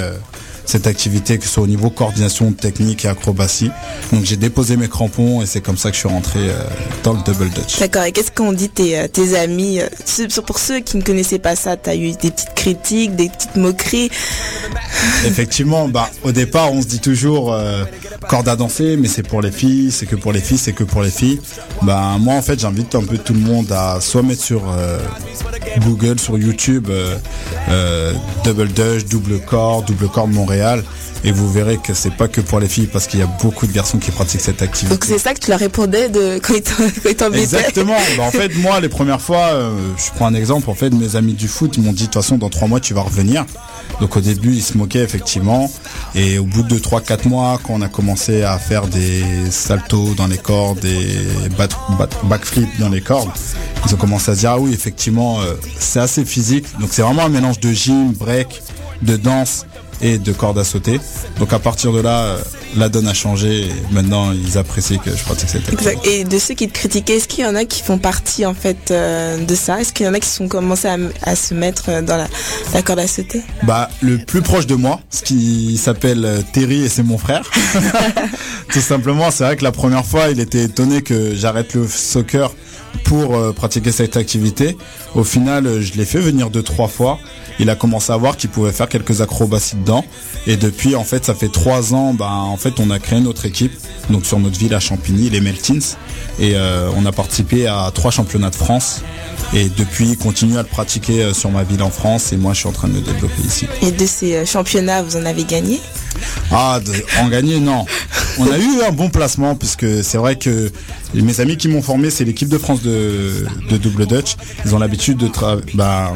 cette 0.65 0.87
activité, 0.87 1.37
que 1.37 1.45
ce 1.45 1.51
soit 1.51 1.63
au 1.63 1.67
niveau 1.67 1.89
coordination 1.89 2.51
technique 2.51 3.05
et 3.05 3.07
acrobatie. 3.07 3.71
Donc 4.11 4.25
j'ai 4.25 4.37
déposé 4.37 4.77
mes 4.77 4.87
crampons 4.87 5.41
et 5.41 5.45
c'est 5.45 5.61
comme 5.61 5.77
ça 5.77 5.89
que 5.89 5.95
je 5.95 6.01
suis 6.01 6.09
rentré 6.09 6.39
euh, 6.41 6.63
dans 7.03 7.13
le 7.13 7.19
double 7.23 7.49
dutch. 7.49 7.79
D'accord, 7.79 8.03
et 8.03 8.11
qu'est-ce 8.11 8.31
qu'ont 8.31 8.53
dit 8.53 8.69
tes, 8.69 8.99
euh, 8.99 9.07
tes 9.07 9.37
amis 9.37 9.79
euh, 9.79 10.27
Pour 10.45 10.59
ceux 10.59 10.79
qui 10.79 10.97
ne 10.97 11.01
connaissaient 11.01 11.39
pas 11.39 11.55
ça, 11.55 11.77
t'as 11.77 11.95
eu 11.95 12.11
des 12.11 12.31
petites 12.31 12.53
critiques, 12.55 13.15
des 13.15 13.29
petites 13.29 13.55
moqueries? 13.55 14.09
Effectivement, 15.25 15.87
bah, 15.87 16.09
au 16.23 16.31
départ, 16.31 16.71
on 16.71 16.81
se 16.81 16.87
dit 16.87 16.99
toujours 16.99 17.53
euh, 17.53 17.85
corde 18.27 18.47
à 18.47 18.55
danser, 18.55 18.97
mais 18.97 19.07
c'est 19.07 19.23
pour 19.23 19.41
les 19.41 19.51
filles, 19.51 19.91
c'est 19.91 20.05
que 20.05 20.15
pour 20.15 20.31
les 20.31 20.41
filles, 20.41 20.57
c'est 20.57 20.73
que 20.73 20.83
pour 20.83 21.01
les 21.01 21.11
filles. 21.11 21.41
Bah, 21.81 22.17
moi, 22.19 22.35
en 22.35 22.41
fait, 22.41 22.59
j'invite 22.59 22.95
un 22.95 23.03
peu 23.03 23.17
tout 23.17 23.33
le 23.33 23.39
monde 23.39 23.71
à 23.71 23.99
soit 24.01 24.23
mettre 24.23 24.43
sur 24.43 24.63
euh, 24.69 24.99
Google, 25.79 26.19
sur 26.19 26.37
YouTube, 26.37 26.87
euh, 26.89 28.13
double 28.43 28.69
dash, 28.69 29.05
double 29.05 29.39
corde, 29.39 29.85
double 29.85 30.07
corde 30.09 30.31
Montréal, 30.31 30.54
et 31.25 31.31
vous 31.31 31.51
verrez 31.51 31.77
que 31.77 31.95
c'est 31.95 32.13
pas 32.13 32.27
que 32.27 32.39
pour 32.39 32.59
les 32.59 32.67
filles, 32.67 32.85
parce 32.85 33.07
qu'il 33.07 33.19
y 33.19 33.23
a 33.23 33.29
beaucoup 33.41 33.65
de 33.65 33.71
garçons 33.71 33.97
qui 33.97 34.11
pratiquent 34.11 34.41
cette 34.41 34.61
activité. 34.61 34.93
Donc 34.93 35.05
c'est 35.05 35.17
ça 35.17 35.33
que 35.33 35.39
tu 35.39 35.49
leur 35.49 35.59
répondais 35.59 36.07
de 36.07 36.39
quand 36.39 36.53
ils 36.53 37.15
t'embêtaient 37.15 37.41
Exactement. 37.41 37.95
Bah, 38.17 38.23
en 38.23 38.31
fait, 38.31 38.55
moi, 38.57 38.79
les 38.79 38.89
premières 38.89 39.21
fois, 39.21 39.47
euh, 39.53 39.71
je 39.97 40.11
prends 40.15 40.27
un 40.27 40.35
exemple. 40.35 40.69
En 40.69 40.75
fait, 40.75 40.91
mes 40.91 41.15
amis 41.15 41.33
du 41.33 41.47
foot 41.47 41.75
ils 41.75 41.83
m'ont 41.83 41.91
dit 41.91 42.03
de 42.03 42.05
toute 42.05 42.21
façon, 42.21 42.37
dans 42.37 42.49
trois 42.49 42.67
mois, 42.67 42.79
tu 42.79 42.93
vas 42.93 43.01
revenir. 43.01 43.45
Donc 43.99 44.15
au 44.15 44.21
début, 44.21 44.53
ils 44.53 44.61
se 44.61 44.77
moquaient 44.77 45.03
effectivement. 45.03 45.71
Et 46.13 46.37
au 46.37 46.45
bout 46.45 46.63
de 46.63 46.77
3-4 46.77 47.27
mois, 47.27 47.59
quand 47.63 47.73
on 47.73 47.81
a 47.81 47.87
commencé 47.87 48.43
à 48.43 48.57
faire 48.59 48.87
des 48.87 49.23
saltos 49.49 50.13
dans 50.15 50.27
les 50.27 50.37
cordes, 50.37 50.79
des 50.79 51.07
backflips 52.23 52.79
dans 52.79 52.89
les 52.89 53.01
cordes, 53.01 53.31
ils 53.85 53.93
ont 53.93 53.97
commencé 53.97 54.31
à 54.31 54.35
se 54.35 54.39
dire 54.41 54.51
ah 54.51 54.59
oui, 54.59 54.73
effectivement, 54.73 55.41
euh, 55.41 55.55
c'est 55.79 55.99
assez 55.99 56.23
physique. 56.23 56.65
Donc 56.79 56.89
c'est 56.91 57.01
vraiment 57.01 57.25
un 57.25 57.29
mélange 57.29 57.59
de 57.59 57.71
gym, 57.71 58.11
break, 58.13 58.61
de 59.01 59.17
danse 59.17 59.65
et 60.01 60.17
de 60.17 60.31
corde 60.31 60.57
à 60.59 60.63
sauter. 60.63 60.99
Donc 61.39 61.53
à 61.53 61.59
partir 61.59 61.91
de 61.91 62.01
là, 62.01 62.19
euh, 62.21 62.37
la 62.75 62.89
donne 62.89 63.07
a 63.07 63.13
changé. 63.13 63.61
Et 63.61 63.71
maintenant, 63.91 64.31
ils 64.31 64.57
apprécient 64.57 64.97
que 64.97 65.15
je 65.15 65.23
pratique 65.23 65.49
cette 65.49 65.65
technique. 65.65 65.87
Exact. 65.87 66.07
Et 66.07 66.23
de 66.23 66.37
ceux 66.39 66.53
qui 66.53 66.67
te 66.67 66.73
critiquaient, 66.73 67.17
est-ce 67.17 67.27
qu'il 67.27 67.43
y 67.43 67.47
en 67.47 67.55
a 67.55 67.65
qui 67.65 67.81
font 67.81 67.97
partie 67.97 68.45
en 68.45 68.53
fait 68.53 68.91
euh, 68.91 69.43
de 69.43 69.55
ça? 69.55 69.79
Est-ce 69.79 69.93
qu'il 69.93 70.05
y 70.05 70.09
en 70.09 70.13
a 70.13 70.19
qui 70.19 70.29
sont 70.29 70.47
commencés 70.47 70.89
à, 71.23 71.35
se 71.35 71.53
mettre 71.53 71.89
euh, 71.89 72.01
dans 72.01 72.17
la, 72.17 72.27
la 72.73 72.81
corde 72.81 72.99
à 72.99 73.07
sauter? 73.07 73.41
Bah, 73.63 73.89
le 74.01 74.17
plus 74.17 74.41
proche 74.41 74.67
de 74.67 74.75
moi, 74.75 74.99
ce 75.09 75.23
qui 75.23 75.77
s'appelle 75.77 76.43
Terry 76.53 76.83
et 76.83 76.89
c'est 76.89 77.03
mon 77.03 77.17
frère. 77.17 77.49
Tout 78.71 78.81
simplement, 78.81 79.31
c'est 79.31 79.43
vrai 79.43 79.55
que 79.55 79.63
la 79.63 79.71
première 79.71 80.05
fois, 80.05 80.29
il 80.29 80.39
était 80.39 80.63
étonné 80.63 81.01
que 81.01 81.35
j'arrête 81.35 81.73
le 81.73 81.87
soccer 81.87 82.51
pour 83.03 83.35
euh, 83.35 83.51
pratiquer 83.51 83.91
cette 83.91 84.17
activité. 84.17 84.77
Au 85.13 85.23
final, 85.23 85.67
euh, 85.67 85.81
je 85.81 85.93
l'ai 85.93 86.05
fait 86.05 86.19
venir 86.19 86.49
deux, 86.49 86.63
trois 86.63 86.87
fois. 86.87 87.19
Il 87.59 87.69
a 87.69 87.75
commencé 87.75 88.11
à 88.11 88.17
voir 88.17 88.37
qu'il 88.37 88.49
pouvait 88.49 88.71
faire 88.71 88.89
quelques 88.89 89.21
acrobaties 89.21 89.75
dedans. 89.77 90.05
Et 90.47 90.57
depuis, 90.57 90.95
en 90.95 91.03
fait, 91.03 91.25
ça 91.25 91.33
fait 91.33 91.51
trois 91.51 91.93
ans, 91.93 92.13
bah, 92.13 92.29
en 92.29 92.57
fait, 92.57 92.79
on 92.79 92.89
a 92.91 92.99
créé 92.99 93.19
notre 93.19 93.45
équipe. 93.45 93.73
Donc, 94.09 94.25
sur 94.25 94.39
notre 94.39 94.59
ville 94.59 94.73
à 94.73 94.79
Champigny, 94.79 95.29
les 95.29 95.41
Meltins. 95.41 95.95
Et 96.39 96.53
euh, 96.55 96.89
on 96.97 97.05
a 97.05 97.11
participé 97.11 97.67
à 97.67 97.89
trois 97.93 98.11
championnats 98.11 98.49
de 98.49 98.55
France. 98.55 99.01
Et 99.53 99.69
depuis, 99.69 100.09
il 100.09 100.17
continue 100.17 100.57
à 100.57 100.63
le 100.63 100.67
pratiquer 100.67 101.33
sur 101.33 101.49
ma 101.51 101.63
ville 101.63 101.81
en 101.81 101.89
France. 101.89 102.33
Et 102.33 102.37
moi, 102.37 102.53
je 102.53 102.59
suis 102.59 102.67
en 102.67 102.73
train 102.73 102.87
de 102.87 102.95
le 102.95 103.01
développer 103.01 103.41
ici. 103.45 103.67
Et 103.81 103.91
de 103.91 104.05
ces 104.05 104.45
championnats, 104.45 105.01
vous 105.01 105.15
en 105.15 105.25
avez 105.25 105.43
gagné? 105.43 105.79
Ah, 106.51 106.79
de, 106.83 106.93
en 107.21 107.27
gagner, 107.29 107.59
non. 107.59 107.85
On 108.37 108.51
a 108.51 108.57
eu 108.57 108.81
un 108.87 108.91
bon 108.91 109.09
placement 109.09 109.55
puisque 109.55 110.03
c'est 110.03 110.17
vrai 110.17 110.37
que 110.37 110.71
mes 111.21 111.39
amis 111.39 111.57
qui 111.57 111.67
m'ont 111.67 111.81
formé, 111.81 112.09
c'est 112.09 112.25
l'équipe 112.25 112.49
de 112.49 112.57
France 112.57 112.81
de, 112.81 113.45
double 113.77 114.05
Dutch. 114.05 114.35
Ils 114.65 114.75
ont 114.75 114.79
l'habitude 114.79 115.31
bah, 115.73 116.13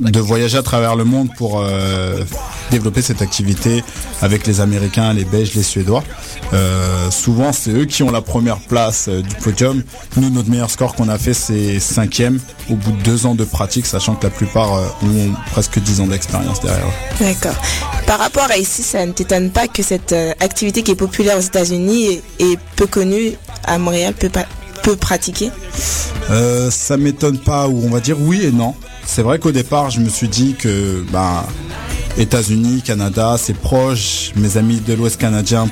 de 0.00 0.20
voyager 0.20 0.58
à 0.58 0.62
travers 0.62 0.96
le 0.96 1.04
monde 1.04 1.28
pour 1.36 1.60
euh, 1.60 2.22
développer 2.70 3.02
cette 3.02 3.22
activité 3.22 3.82
avec 4.22 4.46
les 4.46 4.60
Américains, 4.60 5.12
les 5.12 5.24
Belges, 5.24 5.54
les 5.54 5.62
Suédois. 5.62 6.02
Euh, 6.52 7.10
souvent, 7.10 7.52
c'est 7.52 7.70
eux 7.70 7.84
qui 7.84 8.02
ont 8.02 8.10
la 8.10 8.22
première 8.22 8.58
place 8.58 9.06
euh, 9.08 9.22
du 9.22 9.34
podium. 9.36 9.82
Nous, 10.16 10.30
notre 10.30 10.50
meilleur 10.50 10.70
score 10.70 10.94
qu'on 10.94 11.08
a 11.08 11.18
fait, 11.18 11.34
c'est 11.34 11.80
cinquième 11.80 12.40
au 12.70 12.74
bout 12.74 12.92
de 12.92 13.02
deux 13.02 13.26
ans 13.26 13.34
de 13.34 13.44
pratique, 13.44 13.86
sachant 13.86 14.14
que 14.14 14.24
la 14.24 14.30
plupart 14.30 14.72
ont 15.02 15.32
presque 15.50 15.78
dix 15.78 16.00
ans 16.00 16.06
d'expérience 16.06 16.60
derrière. 16.60 16.86
D'accord. 17.20 17.56
Par 18.06 18.18
rapport 18.18 18.50
à 18.50 18.58
ici, 18.58 18.82
ça 18.82 19.04
ne 19.06 19.12
t'étonne 19.12 19.50
pas 19.50 19.68
que 19.68 19.82
cette 19.82 20.14
activité 20.40 20.82
qui 20.82 20.92
est 20.92 20.96
populaire 20.96 21.36
aux 21.38 21.40
États-Unis 21.40 22.20
et 22.38 22.58
peu 22.76 22.86
connue 22.86 23.36
à 23.66 23.78
Montréal 23.78 24.14
peut, 24.14 24.28
pas, 24.28 24.46
peut 24.82 24.96
pratiquer 24.96 25.50
Euh, 26.30 26.70
ça 26.70 26.96
m'étonne 26.96 27.38
pas, 27.38 27.68
ou 27.68 27.84
on 27.84 27.90
va 27.90 28.00
dire 28.00 28.16
oui 28.20 28.42
et 28.44 28.52
non. 28.52 28.74
C'est 29.04 29.22
vrai 29.22 29.38
qu'au 29.38 29.52
départ, 29.52 29.90
je 29.90 30.00
me 30.00 30.08
suis 30.08 30.28
dit 30.28 30.54
que 30.58 31.04
ben, 31.12 31.44
États-Unis, 32.18 32.82
Canada, 32.82 33.36
c'est 33.38 33.56
proche. 33.56 34.32
Mes 34.36 34.56
amis 34.56 34.80
de 34.80 34.94
l'Ouest 34.94 35.18
canadien 35.18 35.68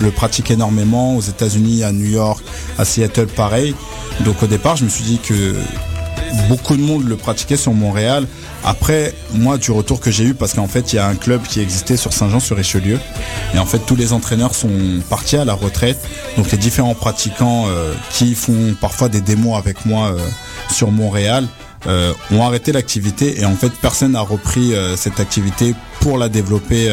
le 0.00 0.10
pratiquent 0.10 0.50
énormément. 0.50 1.16
Aux 1.16 1.20
États-Unis, 1.20 1.82
à 1.84 1.92
New 1.92 2.06
York, 2.06 2.42
à 2.78 2.84
Seattle, 2.84 3.26
pareil. 3.26 3.74
Donc 4.24 4.42
au 4.42 4.46
départ, 4.46 4.76
je 4.76 4.84
me 4.84 4.88
suis 4.88 5.04
dit 5.04 5.18
que 5.18 5.54
beaucoup 6.48 6.76
de 6.76 6.82
monde 6.82 7.06
le 7.06 7.16
pratiquait 7.16 7.56
sur 7.56 7.72
Montréal. 7.72 8.26
Après, 8.64 9.12
moi, 9.34 9.58
du 9.58 9.70
retour 9.70 10.00
que 10.00 10.10
j'ai 10.10 10.24
eu, 10.24 10.34
parce 10.34 10.54
qu'en 10.54 10.66
fait, 10.66 10.92
il 10.92 10.96
y 10.96 10.98
a 10.98 11.06
un 11.06 11.16
club 11.16 11.42
qui 11.42 11.60
existait 11.60 11.98
sur 11.98 12.14
Saint-Jean-sur-Richelieu. 12.14 12.98
Et 13.54 13.58
en 13.58 13.66
fait, 13.66 13.78
tous 13.80 13.94
les 13.94 14.14
entraîneurs 14.14 14.54
sont 14.54 14.70
partis 15.10 15.36
à 15.36 15.44
la 15.44 15.52
retraite. 15.52 15.98
Donc, 16.38 16.50
les 16.50 16.56
différents 16.56 16.94
pratiquants 16.94 17.66
euh, 17.68 17.92
qui 18.10 18.34
font 18.34 18.74
parfois 18.80 19.10
des 19.10 19.20
démos 19.20 19.58
avec 19.58 19.84
moi 19.84 20.08
euh, 20.08 20.18
sur 20.70 20.90
Montréal 20.90 21.46
euh, 21.86 22.14
ont 22.32 22.42
arrêté 22.42 22.72
l'activité. 22.72 23.38
Et 23.38 23.44
en 23.44 23.54
fait, 23.54 23.70
personne 23.82 24.12
n'a 24.12 24.22
repris 24.22 24.72
cette 24.96 25.20
activité 25.20 25.74
pour 26.00 26.16
la 26.16 26.30
développer 26.30 26.90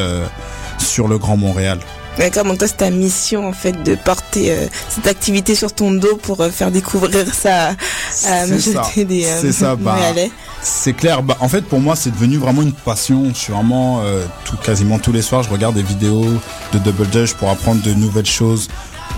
sur 0.78 1.08
le 1.08 1.18
Grand 1.18 1.38
Montréal. 1.38 1.80
D'accord, 2.22 2.44
donc 2.44 2.60
toi 2.60 2.68
c'est 2.68 2.78
ta 2.78 2.92
mission 2.92 3.48
en 3.48 3.52
fait 3.52 3.72
de 3.82 3.96
porter 3.96 4.52
euh, 4.52 4.68
cette 4.90 5.08
activité 5.08 5.56
sur 5.56 5.74
ton 5.74 5.92
dos 5.92 6.18
pour 6.18 6.40
euh, 6.42 6.52
faire 6.52 6.70
découvrir 6.70 7.34
ça 7.34 7.70
à 7.70 7.76
C'est 8.12 8.48
majorité 8.48 9.02
ça. 9.02 9.04
des 9.06 9.26
euh, 9.26 9.38
C'est 9.42 9.52
ça, 9.52 9.76
bah. 9.80 9.98
C'est 10.62 10.94
clair. 10.94 11.24
Bah, 11.24 11.36
en 11.40 11.50
fait, 11.50 11.62
pour 11.62 11.80
moi, 11.80 11.96
c'est 11.96 12.12
devenu 12.12 12.38
vraiment 12.38 12.62
une 12.62 12.74
passion. 12.74 13.26
Je 13.34 13.40
suis 13.40 13.52
vraiment 13.54 14.04
tout, 14.46 14.56
quasiment 14.58 15.00
tous 15.00 15.12
les 15.12 15.24
soirs, 15.24 15.42
je 15.42 15.50
regarde 15.50 15.74
des 15.74 15.82
vidéos 15.82 16.24
de 16.72 16.78
Double 16.78 17.08
Dutch 17.08 17.34
pour 17.34 17.50
apprendre 17.50 17.82
de 17.82 17.92
nouvelles 17.96 18.28
choses, 18.28 18.68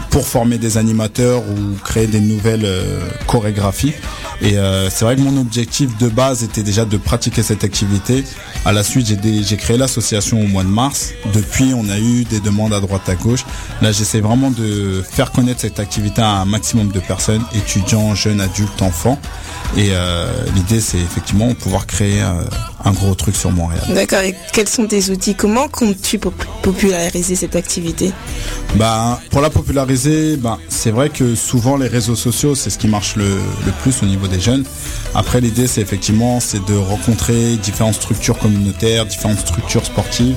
pour 0.10 0.28
former 0.28 0.58
des 0.58 0.78
animateurs 0.78 1.42
ou 1.42 1.76
créer 1.84 2.08
des 2.08 2.20
nouvelles 2.20 2.66
euh, 2.66 3.00
chorégraphies. 3.26 3.94
Et 4.42 4.58
euh, 4.58 4.90
c'est 4.90 5.06
vrai 5.06 5.16
que 5.16 5.22
mon 5.22 5.40
objectif 5.40 5.98
de 5.98 6.10
base 6.10 6.44
était 6.44 6.64
déjà 6.64 6.86
de 6.86 6.98
pratiquer 6.98 7.44
cette 7.44 7.64
activité. 7.64 8.24
À 8.66 8.74
la 8.74 8.84
suite, 8.84 9.08
j'ai 9.08 9.58
créé 9.58 9.78
l'association 9.78 10.42
au 10.42 10.48
mois 10.48 10.64
de 10.64 10.70
mars. 10.70 11.14
Depuis, 11.34 11.74
on 11.74 11.90
a 11.90 11.98
eu 11.98 12.26
des 12.26 12.40
demandes 12.40 12.74
à 12.74 12.80
droite 12.80 13.08
à 13.08 13.16
gauche. 13.16 13.46
Là, 13.82 13.92
j'essaie 13.92 14.20
vraiment 14.20 14.52
de 14.52 15.02
faire 15.02 15.32
connaître 15.32 15.62
cette 15.62 15.80
activité 15.80 16.22
à 16.22 16.42
un 16.42 16.46
maximum 16.46 16.90
de 16.90 17.00
personnes, 17.00 17.44
étudiants, 17.56 18.16
jeunes, 18.16 18.42
adultes, 18.42 18.82
enfants. 18.82 19.18
Et 19.78 19.90
euh, 19.92 20.32
l'idée, 20.56 20.82
c'est 20.82 21.00
effectivement 21.00 21.54
pouvoir 21.54 21.88
créer 21.88 22.22
euh, 22.22 22.44
un 22.86 22.92
gros 22.92 23.16
truc 23.16 23.36
sur 23.36 23.52
Montréal. 23.52 23.82
D'accord, 23.90 24.20
et 24.20 24.36
quels 24.52 24.68
sont 24.68 24.86
tes 24.88 25.10
outils? 25.10 25.36
Comment 25.36 25.68
comptes-tu 25.70 26.20
pop- 26.20 26.34
populariser 26.62 27.36
cette 27.36 27.56
activité? 27.56 28.12
Bah, 28.76 29.20
pour 29.30 29.42
la 29.42 29.50
populariser, 29.50 30.36
bah, 30.38 30.58
c'est 30.68 30.92
vrai 30.92 31.10
que 31.10 31.36
souvent 31.36 31.78
les 31.78 31.88
réseaux 31.88 32.16
sociaux, 32.16 32.56
c'est 32.56 32.70
ce 32.70 32.78
qui 32.78 32.88
marche 32.88 33.16
le, 33.16 33.26
le 33.66 33.72
plus 33.82 34.04
au 34.04 34.06
niveau 34.06 34.28
des 34.28 34.40
jeunes. 34.40 34.66
Après, 35.16 35.40
l'idée, 35.42 35.68
c'est 35.68 35.82
effectivement, 35.82 36.40
c'est 36.40 36.64
de 36.66 36.76
rencontrer 36.76 37.56
différentes 37.58 37.96
structures 37.96 38.38
communautaires, 38.38 39.06
différentes 39.06 39.40
structures 39.40 39.86
sportives, 39.86 40.36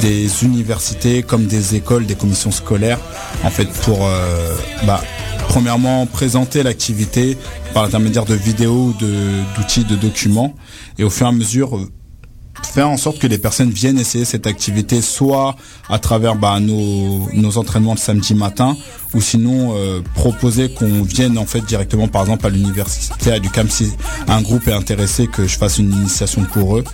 des 0.00 0.44
universités 0.44 1.22
comme 1.22 1.46
des 1.46 1.76
écoles, 1.76 2.06
des 2.06 2.16
commissions 2.16 2.50
scolaires, 2.50 2.98
en 3.44 3.50
fait, 3.50 3.68
pour, 3.82 4.06
euh, 4.06 4.54
bah, 4.84 5.02
premièrement, 5.56 6.04
présenter 6.04 6.62
l'activité 6.62 7.34
par 7.72 7.82
l'intermédiaire 7.82 8.26
de 8.26 8.34
vidéos, 8.34 8.92
d'outils, 9.56 9.84
de 9.84 9.96
documents, 9.96 10.54
et 10.98 11.02
au 11.02 11.08
fur 11.08 11.24
et 11.24 11.30
à 11.30 11.32
mesure, 11.32 11.80
faire 12.62 12.90
en 12.90 12.98
sorte 12.98 13.18
que 13.18 13.26
les 13.26 13.38
personnes 13.38 13.70
viennent 13.70 13.98
essayer 13.98 14.26
cette 14.26 14.46
activité, 14.46 15.00
soit 15.00 15.56
à 15.88 15.98
travers 15.98 16.34
bah, 16.34 16.60
nos, 16.60 17.26
nos 17.32 17.56
entraînements 17.56 17.94
de 17.94 17.98
samedi 17.98 18.34
matin, 18.34 18.76
ou 19.14 19.20
sinon 19.20 19.74
euh, 19.76 20.00
proposer 20.14 20.70
qu'on 20.70 21.02
vienne 21.02 21.38
en 21.38 21.46
fait 21.46 21.60
directement, 21.60 22.08
par 22.08 22.22
exemple 22.22 22.46
à 22.46 22.50
l'université 22.50 23.32
à 23.32 23.38
l'UQAM 23.38 23.68
si 23.68 23.92
un 24.28 24.42
groupe 24.42 24.66
est 24.68 24.72
intéressé 24.72 25.26
que 25.26 25.46
je 25.46 25.56
fasse 25.56 25.78
une 25.78 25.92
initiation 25.92 26.42
pour 26.44 26.78
eux, 26.78 26.84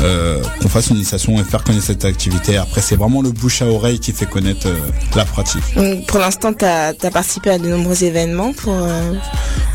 euh, 0.00 0.42
qu'on 0.60 0.68
fasse 0.68 0.88
une 0.88 0.96
initiation 0.96 1.38
et 1.40 1.44
faire 1.44 1.64
connaître 1.64 1.84
cette 1.84 2.04
activité. 2.04 2.56
Après, 2.56 2.80
c'est 2.80 2.96
vraiment 2.96 3.22
le 3.22 3.30
bouche 3.30 3.62
à 3.62 3.66
oreille 3.66 3.98
qui 3.98 4.12
fait 4.12 4.26
connaître 4.26 4.66
euh, 4.66 4.76
la 5.16 5.24
pratique. 5.24 5.62
Donc, 5.76 6.06
pour 6.06 6.18
l'instant, 6.18 6.52
tu 6.52 6.64
as, 6.64 6.94
participé 7.10 7.50
à 7.50 7.58
de 7.58 7.68
nombreux 7.68 8.04
événements 8.04 8.52
pour... 8.52 8.74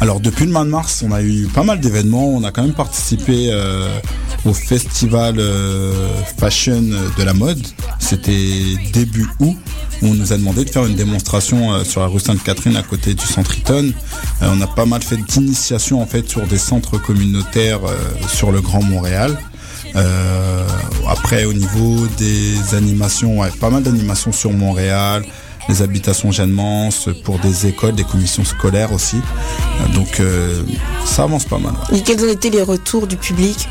Alors 0.01 0.19
depuis 0.19 0.45
le 0.45 0.51
mois 0.51 0.63
de 0.63 0.69
mars, 0.69 1.03
on 1.07 1.11
a 1.11 1.21
eu 1.21 1.47
pas 1.53 1.63
mal 1.63 1.79
d'événements. 1.79 2.27
On 2.27 2.43
a 2.43 2.51
quand 2.51 2.63
même 2.63 2.73
participé 2.73 3.51
au 4.45 4.53
festival 4.53 5.41
fashion 6.37 6.81
de 7.17 7.23
la 7.23 7.33
mode. 7.33 7.65
C'était 7.99 8.75
début 8.93 9.27
août. 9.39 9.55
où 10.01 10.07
On 10.07 10.13
nous 10.13 10.33
a 10.33 10.37
demandé 10.37 10.65
de 10.65 10.69
faire 10.69 10.85
une 10.85 10.95
démonstration 10.95 11.83
sur 11.86 12.01
la 12.01 12.07
rue 12.07 12.19
Sainte-Catherine 12.19 12.75
à 12.75 12.83
côté 12.83 13.13
du 13.13 13.25
centre 13.25 13.57
Eaton. 13.57 13.93
Euh, 14.41 14.49
on 14.51 14.61
a 14.61 14.67
pas 14.67 14.86
mal 14.86 15.01
fait 15.01 15.17
d'initiation 15.17 16.01
en 16.01 16.05
fait 16.05 16.27
sur 16.29 16.45
des 16.47 16.57
centres 16.57 16.97
communautaires 16.97 17.86
euh, 17.86 17.95
sur 18.27 18.51
le 18.51 18.61
Grand 18.61 18.81
Montréal. 18.81 19.38
Euh, 19.95 20.67
après 21.07 21.45
au 21.45 21.53
niveau 21.53 22.05
des 22.17 22.75
animations, 22.75 23.39
ouais, 23.39 23.49
pas 23.59 23.69
mal 23.69 23.83
d'animations 23.83 24.31
sur 24.31 24.51
Montréal, 24.51 25.23
les 25.69 25.81
habitations 25.81 26.31
Jeanne-Mance, 26.31 27.09
pour 27.23 27.39
des 27.39 27.67
écoles, 27.67 27.95
des 27.95 28.03
commissions 28.03 28.43
scolaires 28.43 28.91
aussi. 28.91 29.21
Donc 29.93 30.19
euh, 30.19 30.63
ça 31.05 31.23
avance 31.23 31.45
pas 31.45 31.59
mal. 31.59 31.73
Et 31.93 32.01
quels 32.01 32.23
ont 32.23 32.31
été 32.31 32.49
les 32.49 32.61
retours 32.61 33.07
du 33.07 33.15
public? 33.15 33.69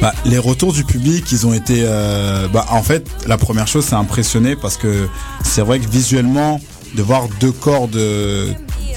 Bah, 0.00 0.12
les 0.24 0.38
retours 0.38 0.72
du 0.72 0.84
public, 0.84 1.30
ils 1.30 1.46
ont 1.46 1.54
été. 1.54 1.82
euh, 1.84 2.48
bah, 2.48 2.66
en 2.70 2.82
fait, 2.82 3.08
la 3.26 3.38
première 3.38 3.68
chose, 3.68 3.84
c'est 3.88 3.94
impressionné 3.94 4.56
parce 4.56 4.76
que 4.76 5.08
c'est 5.44 5.62
vrai 5.62 5.78
que 5.78 5.88
visuellement, 5.88 6.60
de 6.94 7.02
voir 7.02 7.28
deux 7.40 7.52
cordes 7.52 7.98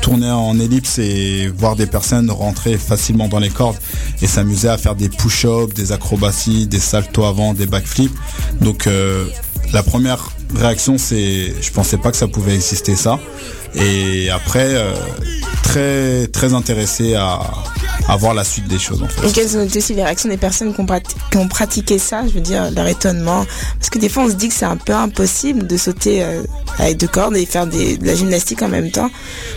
tourner 0.05 0.29
en 0.29 0.59
ellipse 0.59 0.99
et 0.99 1.47
voir 1.47 1.75
des 1.75 1.87
personnes 1.87 2.29
rentrer 2.29 2.77
facilement 2.77 3.27
dans 3.27 3.39
les 3.39 3.49
cordes 3.49 3.77
et 4.21 4.27
s'amuser 4.27 4.69
à 4.69 4.77
faire 4.77 4.93
des 4.93 5.09
push-ups, 5.09 5.73
des 5.73 5.91
acrobaties, 5.91 6.67
des 6.67 6.79
saltos 6.79 7.25
avant, 7.25 7.55
des 7.55 7.65
backflips. 7.65 8.15
Donc, 8.61 8.85
euh, 8.85 9.25
la 9.73 9.81
première 9.81 10.29
réaction, 10.53 10.99
c'est, 10.99 11.53
je 11.59 11.71
pensais 11.71 11.97
pas 11.97 12.11
que 12.11 12.17
ça 12.17 12.27
pouvait 12.27 12.53
exister 12.53 12.95
ça. 12.95 13.19
Et 13.73 14.29
après, 14.29 14.75
euh, 14.75 14.93
très 15.63 16.27
très 16.27 16.53
intéressé 16.53 17.15
à, 17.15 17.41
à 18.07 18.15
voir 18.17 18.33
la 18.33 18.43
suite 18.43 18.67
des 18.67 18.77
choses. 18.79 19.01
En 19.03 19.07
fait. 19.07 19.27
Et 19.27 19.31
quelles 19.31 19.57
ont 19.57 19.63
été 19.63 19.79
aussi 19.79 19.93
les 19.95 20.03
réactions 20.03 20.29
des 20.29 20.37
personnes 20.37 20.73
qui 20.73 20.79
ont, 20.81 20.85
prati- 20.85 21.15
qui 21.31 21.37
ont 21.37 21.47
pratiqué 21.47 21.97
ça 21.97 22.23
Je 22.27 22.33
veux 22.33 22.41
dire, 22.41 22.69
leur 22.75 22.87
étonnement? 22.87 23.45
Parce 23.79 23.89
que 23.89 23.97
des 23.99 24.09
fois, 24.09 24.23
on 24.23 24.29
se 24.29 24.35
dit 24.35 24.47
que 24.49 24.53
c'est 24.53 24.65
un 24.65 24.77
peu 24.77 24.93
impossible 24.93 25.65
de 25.67 25.77
sauter 25.77 26.23
euh, 26.23 26.43
avec 26.77 26.97
deux 26.97 27.07
cordes 27.07 27.35
et 27.35 27.45
faire 27.45 27.65
des- 27.67 27.97
de 27.97 28.05
la 28.05 28.15
gymnastique 28.15 28.61
en 28.61 28.67
même 28.69 28.91
temps. 28.91 29.09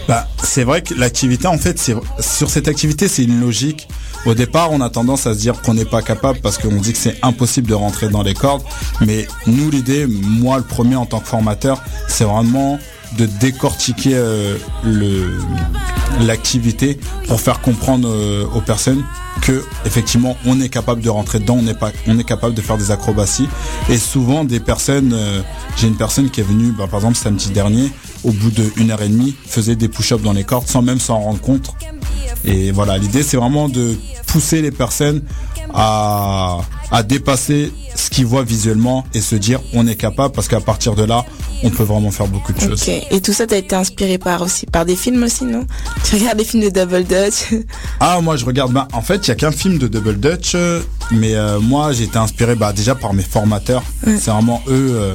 Bah, 0.08 0.26
c'est 0.42 0.64
vrai 0.64 0.82
que 0.82 0.94
l'activité, 0.94 1.46
en 1.46 1.58
fait, 1.58 1.78
c'est 1.78 1.94
sur 2.20 2.48
cette 2.50 2.68
activité, 2.68 3.06
c'est 3.08 3.24
une 3.24 3.40
logique. 3.40 3.88
Au 4.26 4.34
départ, 4.34 4.72
on 4.72 4.80
a 4.80 4.90
tendance 4.90 5.26
à 5.26 5.34
se 5.34 5.38
dire 5.38 5.60
qu'on 5.62 5.74
n'est 5.74 5.84
pas 5.84 6.02
capable 6.02 6.40
parce 6.40 6.58
qu'on 6.58 6.74
dit 6.76 6.92
que 6.92 6.98
c'est 6.98 7.16
impossible 7.22 7.68
de 7.68 7.74
rentrer 7.74 8.08
dans 8.08 8.22
les 8.22 8.34
cordes. 8.34 8.62
Mais 9.00 9.28
nous, 9.46 9.70
l'idée, 9.70 10.06
moi, 10.08 10.56
le 10.56 10.64
premier 10.64 10.96
en 10.96 11.06
tant 11.06 11.20
que 11.20 11.28
formateur, 11.28 11.82
c'est 12.08 12.24
vraiment 12.24 12.78
de 13.16 13.26
décortiquer 13.26 14.12
euh, 14.14 14.56
le 14.84 15.38
l'activité 16.20 16.98
pour 17.26 17.40
faire 17.40 17.60
comprendre 17.60 18.08
euh, 18.08 18.44
aux 18.54 18.60
personnes 18.60 19.04
que 19.40 19.64
effectivement 19.84 20.36
on 20.46 20.60
est 20.60 20.68
capable 20.68 21.00
de 21.00 21.08
rentrer 21.08 21.38
dedans, 21.38 21.58
on 21.60 21.66
est 21.66 21.78
pas, 21.78 21.92
on 22.06 22.18
est 22.18 22.24
capable 22.24 22.54
de 22.54 22.60
faire 22.60 22.76
des 22.76 22.90
acrobaties. 22.90 23.48
Et 23.88 23.98
souvent 23.98 24.44
des 24.44 24.60
personnes, 24.60 25.12
euh, 25.12 25.42
j'ai 25.76 25.86
une 25.88 25.96
personne 25.96 26.30
qui 26.30 26.40
est 26.40 26.44
venue, 26.44 26.72
bah, 26.72 26.86
par 26.90 27.00
exemple 27.00 27.16
samedi 27.16 27.50
dernier, 27.50 27.90
au 28.24 28.32
bout 28.32 28.50
d'une 28.50 28.90
heure 28.90 29.02
et 29.02 29.08
demie, 29.08 29.34
faisait 29.46 29.76
des 29.76 29.88
push-ups 29.88 30.22
dans 30.22 30.32
les 30.32 30.44
cordes 30.44 30.66
sans 30.66 30.82
même 30.82 30.98
s'en 30.98 31.20
rendre 31.20 31.40
compte. 31.40 31.72
Et 32.44 32.70
voilà, 32.72 32.98
l'idée 32.98 33.22
c'est 33.22 33.36
vraiment 33.36 33.68
de 33.68 33.96
pousser 34.26 34.62
les 34.62 34.70
personnes 34.70 35.22
à, 35.74 36.58
à 36.90 37.02
dépasser 37.02 37.72
ce 37.94 38.10
qu'ils 38.10 38.26
voient 38.26 38.44
visuellement 38.44 39.04
et 39.14 39.20
se 39.20 39.36
dire 39.36 39.60
on 39.72 39.86
est 39.86 39.96
capable 39.96 40.34
parce 40.34 40.48
qu'à 40.48 40.60
partir 40.60 40.94
de 40.94 41.04
là, 41.04 41.24
on 41.62 41.70
peut 41.70 41.82
vraiment 41.82 42.10
faire 42.10 42.28
beaucoup 42.28 42.52
de 42.52 42.60
choses. 42.60 42.88
Et 43.10 43.20
tout 43.20 43.32
ça, 43.32 43.46
t'as 43.46 43.58
été 43.58 43.74
inspiré 43.74 44.18
par 44.18 44.42
aussi 44.42 44.66
par 44.66 44.84
des 44.84 44.96
films 44.96 45.22
aussi, 45.22 45.44
non? 45.44 45.66
Tu 46.04 46.16
regardes 46.16 46.38
des 46.38 46.44
films 46.44 46.64
de 46.64 46.70
Double 46.70 47.04
Dutch? 47.04 47.52
Ah 48.00 48.20
moi 48.20 48.36
je 48.36 48.44
regarde 48.44 48.72
bah, 48.72 48.86
en 48.92 49.02
fait 49.02 49.26
il 49.26 49.28
y 49.28 49.30
a 49.32 49.34
qu'un 49.34 49.50
film 49.50 49.78
de 49.78 49.88
Double 49.88 50.18
Dutch 50.20 50.52
euh, 50.54 50.80
mais 51.10 51.34
euh, 51.34 51.58
moi 51.58 51.92
j'ai 51.92 52.04
été 52.04 52.16
inspiré 52.16 52.54
bah, 52.54 52.72
déjà 52.72 52.94
par 52.94 53.12
mes 53.12 53.22
formateurs. 53.22 53.82
C'est 54.04 54.30
vraiment 54.30 54.62
eux 54.68 54.92
euh, 54.94 55.14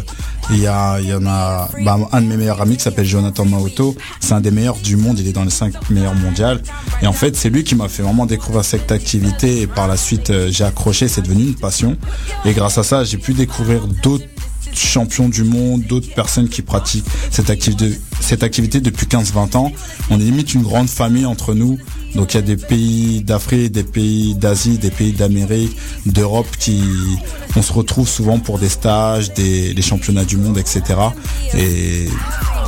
il 0.50 0.60
y, 0.60 0.68
a, 0.68 1.00
il 1.00 1.14
en 1.14 1.26
a 1.26 1.70
bah, 1.84 1.98
un 2.12 2.22
de 2.22 2.28
mes 2.28 2.38
meilleurs 2.38 2.62
amis 2.62 2.78
qui 2.78 2.84
s'appelle 2.84 3.06
Jonathan 3.06 3.46
Maoto. 3.46 3.96
C'est 4.20 4.34
un 4.34 4.41
des 4.41 4.52
meilleurs 4.52 4.78
du 4.78 4.98
monde. 4.98 5.20
Il 5.20 5.28
est 5.28 5.34
dans 5.34 5.44
les 5.44 5.50
5 5.50 5.89
meilleurs 5.89 6.16
mondiales. 6.16 6.62
Et 7.02 7.08
en 7.08 7.14
fait 7.14 7.36
c'est 7.36 7.50
lui 7.50 7.64
qui 7.64 7.76
m'a 7.76 7.88
fait 7.88 8.04
vraiment 8.04 8.26
découvrir 8.26 8.66
cette 8.66 8.91
activité. 8.91 9.62
Et 9.62 9.68
par 9.68 9.88
la 9.88 9.98
suite 9.98 10.30
euh, 10.30 10.50
j'ai 10.52 10.64
accroché. 10.64 11.08
C'est 11.08 11.22
devenu 11.22 11.44
une 11.44 11.56
passion. 11.56 11.98
Et 12.46 12.54
grâce 12.54 12.78
à 12.78 12.84
ça 12.84 13.04
j'ai 13.04 13.18
pu 13.18 13.34
découvrir 13.34 13.88
d'autres 13.88 14.26
champions 14.74 15.30
du 15.30 15.44
monde, 15.44 15.84
d'autres 15.84 16.14
personnes 16.14 16.50
qui 16.50 16.62
pratiquent 16.62 17.06
cette 17.30 17.50
activité 17.50 18.82
depuis 18.82 19.06
15-20 19.06 19.58
ans. 19.58 19.72
On 20.10 20.20
est 20.20 20.24
limite 20.24 20.54
une 20.54 20.64
grande 20.64 20.89
famille 20.89 21.26
entre 21.26 21.54
nous. 21.54 21.78
Donc 22.16 22.34
il 22.34 22.38
y 22.38 22.39
a 22.39 22.43
des 22.43 22.57
pays 22.57 23.22
d'Afrique, 23.24 23.72
des 23.72 23.84
pays 23.84 24.36
d'Asie, 24.36 24.78
des 24.78 24.91
pays 24.91 25.14
d'Amérique, 25.14 25.76
d'Europe 26.05 26.47
qui, 26.59 26.84
on 27.55 27.61
se 27.64 27.74
retrouve 27.74 28.07
souvent 28.07 28.38
pour 28.39 28.59
des 28.59 28.70
stages, 28.70 29.34
des 29.34 29.74
les 29.74 29.82
championnats 29.82 30.24
du 30.26 30.38
monde, 30.38 30.57
etc. 30.59 30.84
Et 31.57 32.07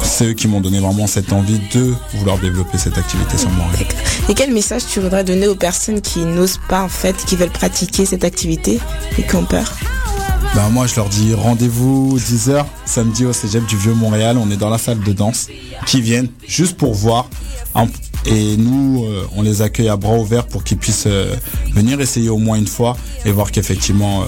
c'est 0.03 0.25
eux 0.25 0.33
qui 0.33 0.47
m'ont 0.47 0.61
donné 0.61 0.79
vraiment 0.79 1.05
cette 1.07 1.31
envie 1.31 1.59
de 1.73 1.93
vouloir 2.15 2.39
développer 2.39 2.77
cette 2.79 2.97
activité 2.97 3.37
sur 3.37 3.49
Montréal. 3.51 3.85
Et 4.29 4.33
quel 4.33 4.51
message 4.51 4.83
tu 4.91 4.99
voudrais 4.99 5.23
donner 5.23 5.47
aux 5.47 5.55
personnes 5.55 6.01
qui 6.01 6.19
n'osent 6.25 6.59
pas 6.67 6.81
en 6.81 6.89
fait, 6.89 7.15
qui 7.25 7.35
veulent 7.35 7.49
pratiquer 7.51 8.05
cette 8.05 8.23
activité 8.23 8.79
et 9.17 9.23
qui 9.23 9.35
ont 9.35 9.45
peur? 9.45 9.71
Ben 10.55 10.69
moi 10.69 10.87
je 10.87 10.95
leur 10.95 11.09
dis 11.09 11.33
rendez-vous 11.33 12.17
10h 12.17 12.65
samedi 12.85 13.25
au 13.25 13.33
Cégep 13.33 13.65
du 13.67 13.77
Vieux 13.77 13.93
Montréal, 13.93 14.37
on 14.39 14.49
est 14.49 14.57
dans 14.57 14.69
la 14.69 14.77
salle 14.77 15.01
de 15.01 15.11
danse, 15.13 15.47
qui 15.85 16.01
viennent 16.01 16.29
juste 16.47 16.77
pour 16.77 16.93
voir 16.93 17.29
Un- 17.75 17.87
et 18.25 18.57
nous 18.57 19.05
euh, 19.05 19.27
on 19.35 19.41
les 19.41 19.61
accueille 19.61 19.89
à 19.89 19.97
bras 19.97 20.17
ouverts 20.17 20.47
pour 20.47 20.63
qu'ils 20.63 20.77
puissent 20.77 21.05
euh, 21.07 21.35
venir 21.73 21.99
essayer 22.01 22.29
au 22.29 22.37
moins 22.37 22.57
une 22.57 22.67
fois 22.67 22.97
et 23.25 23.31
voir 23.31 23.51
qu'effectivement 23.51 24.23
euh, 24.23 24.25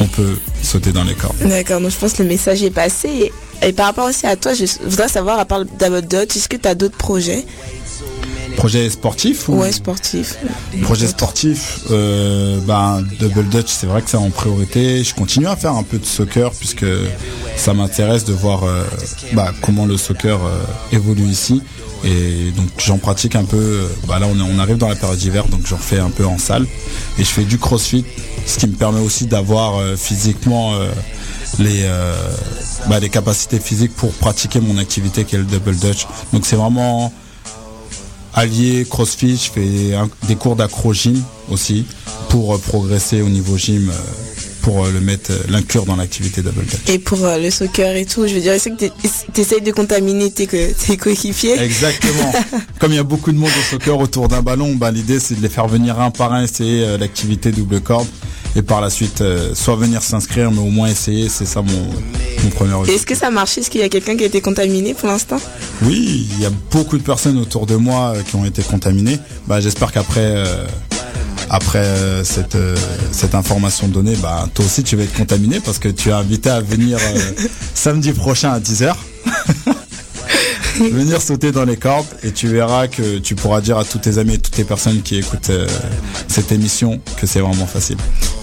on 0.00 0.06
peut 0.06 0.38
sauter 0.62 0.92
dans 0.92 1.04
les 1.04 1.14
cordes. 1.14 1.36
D'accord, 1.44 1.80
donc 1.80 1.90
je 1.90 1.98
pense 1.98 2.14
que 2.14 2.22
le 2.22 2.28
message 2.28 2.62
est 2.62 2.70
passé. 2.70 3.32
Et, 3.62 3.72
par 3.72 3.86
rapport 3.86 4.06
aussi 4.06 4.26
à 4.26 4.36
toi, 4.36 4.52
je 4.52 4.64
voudrais 4.84 5.08
savoir, 5.08 5.38
à 5.38 5.44
part 5.44 5.64
Dutch, 5.64 6.36
est-ce 6.36 6.48
que 6.48 6.56
tu 6.56 6.68
as 6.68 6.74
d'autres 6.74 6.96
projets? 6.96 7.46
Projet 8.56 8.88
sportif 8.88 9.48
ou? 9.48 9.56
Ouais, 9.56 9.72
sportifs. 9.72 10.36
Projet 10.82 11.06
sportif, 11.06 11.80
euh, 11.90 12.58
ben 12.66 13.04
Double 13.20 13.48
Dutch, 13.48 13.68
c'est 13.68 13.86
vrai 13.86 14.00
que 14.00 14.08
c'est 14.10 14.16
en 14.16 14.30
priorité. 14.30 15.04
Je 15.04 15.14
continue 15.14 15.46
à 15.46 15.56
faire 15.56 15.72
un 15.72 15.82
peu 15.82 15.98
de 15.98 16.06
soccer 16.06 16.50
puisque 16.52 16.86
ça 17.56 17.74
m'intéresse 17.74 18.24
de 18.24 18.32
voir 18.32 18.64
euh, 18.64 18.84
bah, 19.32 19.52
comment 19.60 19.86
le 19.86 19.96
soccer 19.96 20.38
euh, 20.42 20.62
évolue 20.92 21.24
ici. 21.26 21.62
Et 22.04 22.50
donc 22.56 22.68
j'en 22.78 22.98
pratique 22.98 23.34
un 23.34 23.44
peu. 23.44 23.88
Bah 24.06 24.18
là 24.18 24.26
on, 24.30 24.38
on 24.40 24.58
arrive 24.58 24.76
dans 24.76 24.88
la 24.88 24.96
période 24.96 25.18
d'hiver, 25.18 25.46
donc 25.48 25.66
j'en 25.66 25.78
fais 25.78 25.98
un 25.98 26.10
peu 26.10 26.26
en 26.26 26.38
salle. 26.38 26.66
Et 27.18 27.24
je 27.24 27.28
fais 27.30 27.44
du 27.44 27.58
CrossFit, 27.58 28.04
ce 28.46 28.58
qui 28.58 28.66
me 28.66 28.74
permet 28.74 29.00
aussi 29.00 29.26
d'avoir 29.26 29.78
euh, 29.78 29.96
physiquement 29.96 30.74
euh, 30.74 30.90
les 31.58 31.82
euh, 31.84 32.14
bah, 32.88 33.00
les 33.00 33.08
capacités 33.08 33.58
physiques 33.58 33.94
pour 33.94 34.12
pratiquer 34.12 34.60
mon 34.60 34.76
activité 34.78 35.24
qui 35.24 35.34
est 35.34 35.38
le 35.38 35.44
Double 35.44 35.76
Dutch. 35.76 36.06
Donc 36.32 36.44
c'est 36.46 36.56
vraiment 36.56 37.12
allié 38.34 38.84
crossfit, 38.88 39.36
je 39.36 39.50
fais 39.50 39.96
des 40.26 40.36
cours 40.36 40.56
d'accro-gym 40.56 41.22
aussi 41.50 41.86
pour 42.28 42.54
euh, 42.54 42.58
progresser 42.58 43.22
au 43.22 43.28
niveau 43.28 43.56
gym, 43.56 43.90
euh, 43.90 43.92
pour 44.64 44.84
euh, 44.86 44.90
le 44.90 45.00
mettre, 45.00 45.30
euh, 45.30 45.38
l'inclure 45.50 45.84
dans 45.84 45.94
l'activité 45.94 46.40
double 46.40 46.64
dutch. 46.64 46.88
Et 46.88 46.98
pour 46.98 47.22
euh, 47.24 47.38
le 47.38 47.50
soccer 47.50 47.94
et 47.96 48.06
tout, 48.06 48.26
je 48.26 48.34
veux 48.34 48.40
dire, 48.40 48.54
c'est 48.58 48.70
que 48.70 48.86
tu 49.34 49.40
essayes 49.40 49.60
de 49.60 49.70
contaminer 49.72 50.30
tes, 50.30 50.46
tes 50.46 50.96
coéquipiers. 50.96 51.60
Exactement. 51.60 52.32
Comme 52.80 52.92
il 52.92 52.96
y 52.96 52.98
a 52.98 53.04
beaucoup 53.04 53.30
de 53.30 53.36
monde 53.36 53.50
au 53.50 53.70
soccer 53.70 53.98
autour 53.98 54.28
d'un 54.28 54.40
ballon, 54.40 54.74
bah, 54.74 54.90
l'idée 54.90 55.20
c'est 55.20 55.34
de 55.34 55.42
les 55.42 55.50
faire 55.50 55.68
venir 55.68 56.00
un 56.00 56.10
par 56.10 56.32
un 56.32 56.42
essayer 56.42 56.96
l'activité 56.98 57.52
double 57.52 57.80
corde 57.80 58.08
et 58.56 58.62
par 58.62 58.80
la 58.80 58.90
suite 58.90 59.20
euh, 59.20 59.54
soit 59.54 59.76
venir 59.76 60.02
s'inscrire 60.02 60.50
mais 60.50 60.60
au 60.60 60.70
moins 60.70 60.88
essayer, 60.88 61.28
c'est 61.28 61.46
ça 61.46 61.62
mon, 61.62 61.72
mon 61.72 62.50
premier 62.50 62.70
Et 62.70 62.74
objectif. 62.74 62.96
Est-ce 62.96 63.06
que 63.06 63.14
ça 63.14 63.28
a 63.28 63.30
marché 63.30 63.60
Est-ce 63.60 63.70
qu'il 63.70 63.80
y 63.80 63.84
a 63.84 63.88
quelqu'un 63.88 64.16
qui 64.16 64.22
a 64.22 64.26
été 64.26 64.40
contaminé 64.40 64.94
pour 64.94 65.08
l'instant? 65.08 65.38
Oui, 65.82 66.28
il 66.32 66.40
y 66.40 66.46
a 66.46 66.50
beaucoup 66.70 66.98
de 66.98 67.02
personnes 67.02 67.38
autour 67.38 67.66
de 67.66 67.76
moi 67.76 68.14
euh, 68.14 68.22
qui 68.22 68.36
ont 68.36 68.44
été 68.44 68.62
contaminées. 68.62 69.18
Bah, 69.46 69.60
j'espère 69.60 69.92
qu'après 69.92 70.20
euh, 70.24 70.66
après 71.50 71.78
euh, 71.78 72.24
cette 72.24 72.54
euh, 72.54 72.76
cette 73.12 73.34
information 73.34 73.88
donnée, 73.88 74.16
bah 74.16 74.48
toi 74.54 74.64
aussi 74.64 74.82
tu 74.82 74.96
vas 74.96 75.04
être 75.04 75.14
contaminé 75.14 75.60
parce 75.60 75.78
que 75.78 75.88
tu 75.88 76.08
es 76.08 76.12
invité 76.12 76.50
à 76.50 76.60
venir 76.60 76.98
euh, 76.98 77.46
samedi 77.74 78.12
prochain 78.12 78.52
à 78.52 78.60
10h. 78.60 78.94
venir 80.92 81.20
sauter 81.22 81.52
dans 81.52 81.64
les 81.64 81.76
cordes 81.76 82.06
et 82.22 82.32
tu 82.32 82.48
verras 82.48 82.88
que 82.88 83.18
tu 83.18 83.34
pourras 83.34 83.60
dire 83.60 83.78
à 83.78 83.84
tous 83.84 83.98
tes 83.98 84.18
amis 84.18 84.34
et 84.34 84.38
toutes 84.38 84.56
les 84.56 84.64
personnes 84.64 85.02
qui 85.02 85.16
écoutent 85.16 85.50
euh, 85.50 85.66
cette 86.28 86.52
émission 86.52 87.00
que 87.20 87.26
c'est 87.26 87.40
vraiment 87.40 87.66
facile. 87.66 87.96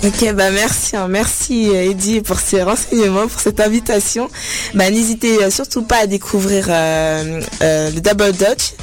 Ok, 0.04 0.34
bah 0.34 0.50
merci, 0.52 0.96
hein. 0.96 1.08
merci 1.10 1.70
euh, 1.70 1.92
Eddie 1.92 2.22
pour 2.22 2.40
ces 2.40 2.64
renseignements, 2.64 3.28
pour 3.28 3.40
cette 3.40 3.60
invitation. 3.60 4.30
Bah 4.74 4.90
n'hésitez 4.90 5.44
euh, 5.44 5.50
surtout 5.50 5.84
pas 5.84 5.98
à 6.04 6.08
découvrir 6.08 6.66
euh, 6.70 7.42
euh, 7.62 7.92
le 7.92 8.02
Double 8.02 8.32
Dutch 8.32 8.74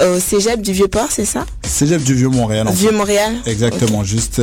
au 0.00 0.20
Cégep 0.20 0.60
du 0.60 0.72
Vieux-Port, 0.72 1.08
c'est 1.10 1.24
ça? 1.24 1.46
Cégep 1.66 2.02
du 2.02 2.14
Vieux 2.14 2.28
Montréal. 2.28 2.68
en 2.68 2.72
fait. 2.72 2.76
Vieux-Montréal 2.78 3.34
Exactement, 3.46 4.04
juste, 4.04 4.40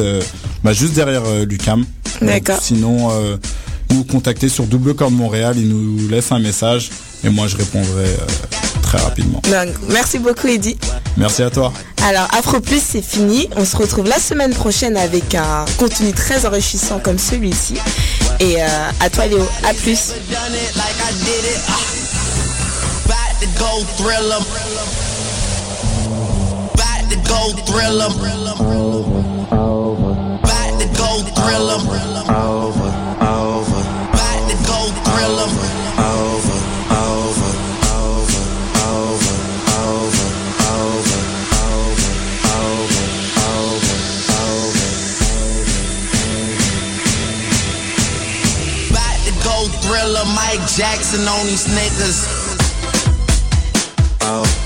bah, 0.63 0.73
juste 0.73 0.93
derrière 0.93 1.23
l'UCAM. 1.45 1.85
D'accord. 2.21 2.59
Sinon, 2.61 3.09
nous 3.91 4.03
contacter 4.03 4.49
sur 4.49 4.65
Double 4.65 4.95
Corps 4.95 5.11
Montréal, 5.11 5.55
ils 5.57 5.69
nous 5.69 6.09
laissent 6.09 6.31
un 6.31 6.39
message 6.39 6.89
et 7.25 7.29
moi 7.29 7.47
je 7.47 7.57
répondrai 7.57 8.05
euh, 8.05 8.25
très 8.81 8.99
rapidement. 8.99 9.41
Donc, 9.43 9.73
merci 9.89 10.19
beaucoup 10.19 10.47
Eddie. 10.47 10.77
Merci 11.17 11.41
à 11.43 11.49
toi. 11.49 11.73
Alors 12.03 12.27
Afro 12.37 12.59
Plus 12.59 12.81
c'est 12.81 13.01
fini, 13.01 13.49
on 13.55 13.65
se 13.65 13.75
retrouve 13.75 14.07
la 14.07 14.19
semaine 14.19 14.53
prochaine 14.53 14.95
avec 14.95 15.33
un 15.35 15.65
contenu 15.77 16.13
très 16.13 16.45
enrichissant 16.45 16.99
comme 16.99 17.17
celui-ci. 17.17 17.75
Et 18.39 18.61
euh, 18.61 18.67
à 18.99 19.09
toi 19.09 19.25
Léo, 19.25 19.47
à 19.67 19.73
plus. 19.73 20.13
Jackson 50.75 51.25
on 51.25 51.45
these 51.45 51.67
niggas. 51.67 52.27
Oh. 54.23 54.64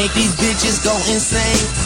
Make 0.00 0.14
these 0.14 0.34
bitches 0.36 0.84
go 0.84 0.94
insane. 1.12 1.77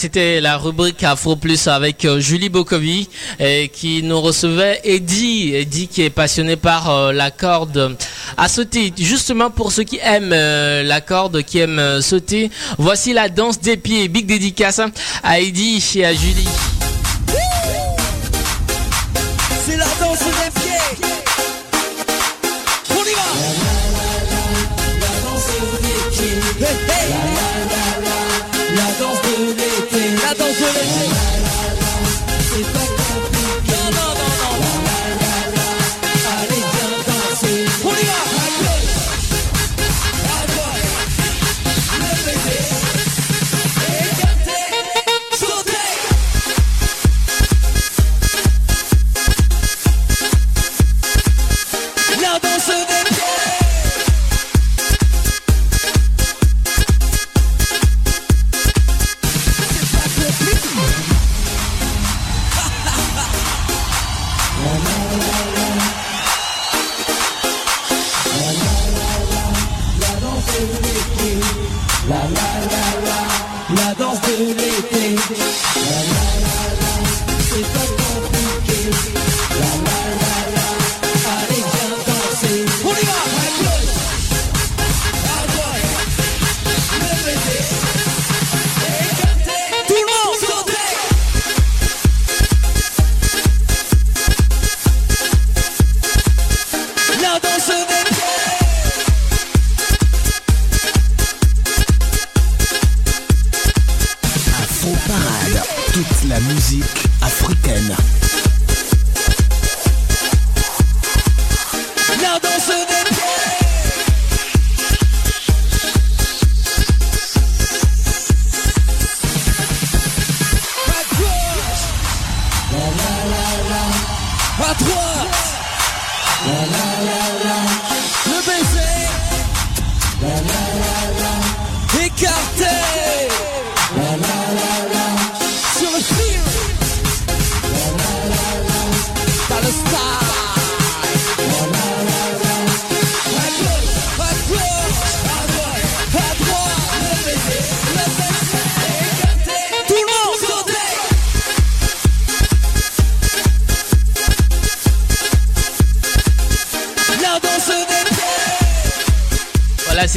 C'était 0.00 0.40
la 0.40 0.56
rubrique 0.56 1.04
Afro 1.04 1.36
Plus 1.36 1.68
avec 1.68 2.06
euh, 2.06 2.20
Julie 2.20 2.48
Bokovi 2.48 3.06
et 3.38 3.68
qui 3.68 4.02
nous 4.02 4.18
recevait 4.18 4.80
Eddie, 4.82 5.54
Eddie 5.54 5.88
qui 5.88 6.00
est 6.00 6.08
passionné 6.08 6.56
par 6.56 6.88
euh, 6.88 7.12
la 7.12 7.30
corde 7.30 7.98
à 8.38 8.48
sauter. 8.48 8.94
Justement 8.96 9.50
pour 9.50 9.72
ceux 9.72 9.82
qui 9.82 9.98
aiment 10.02 10.32
euh, 10.32 10.82
la 10.82 11.02
corde, 11.02 11.42
qui 11.42 11.58
aiment 11.58 12.00
sauter, 12.00 12.50
voici 12.78 13.12
la 13.12 13.28
danse 13.28 13.60
des 13.60 13.76
pieds. 13.76 14.08
Big 14.08 14.24
dédicace 14.24 14.80
à 15.22 15.38
Eddie 15.38 15.84
et 15.96 16.06
à 16.06 16.14
Julie. 16.14 16.48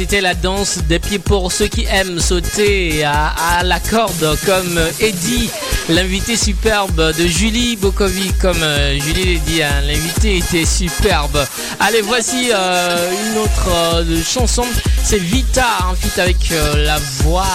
C'était 0.04 0.20
la 0.20 0.34
danse 0.34 0.80
des 0.86 0.98
pieds 0.98 1.18
pour 1.18 1.50
ceux 1.50 1.66
qui 1.66 1.86
aiment 1.90 2.20
sauter 2.20 3.04
à, 3.04 3.62
la 3.64 3.80
corde, 3.80 4.36
comme 4.44 4.78
Eddie, 5.00 5.48
l'invité 5.88 6.36
superbe 6.36 7.14
de 7.16 7.26
Julie 7.26 7.76
Bokovic, 7.76 8.38
comme 8.38 8.62
euh, 8.62 9.00
Julie 9.00 9.36
l'a 9.36 9.40
dit, 9.40 9.62
hein, 9.62 9.80
l'invité 9.86 10.36
était 10.36 10.66
superbe. 10.66 11.42
Allez, 11.80 12.02
voici 12.02 12.50
euh, 12.52 13.12
une 13.30 13.38
autre 13.38 13.70
euh, 13.70 14.22
chanson, 14.22 14.66
c'est 15.02 15.16
Vita, 15.16 15.64
en 15.90 15.94
feat 15.94 16.18
avec 16.18 16.52
la 16.76 16.98
voix, 17.22 17.46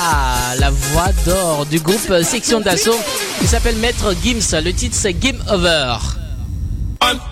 la 0.57 0.71
voix 0.71 1.09
d'or 1.27 1.67
du 1.67 1.79
groupe 1.79 2.11
Section 2.23 2.61
d'Assaut, 2.61 2.99
qui 3.39 3.45
s'appelle 3.45 3.75
Maître 3.75 4.15
Gims. 4.23 4.59
Le 4.59 4.73
titre 4.73 4.95
c'est 4.99 5.13
Game 5.13 5.37
Over. 5.51 5.97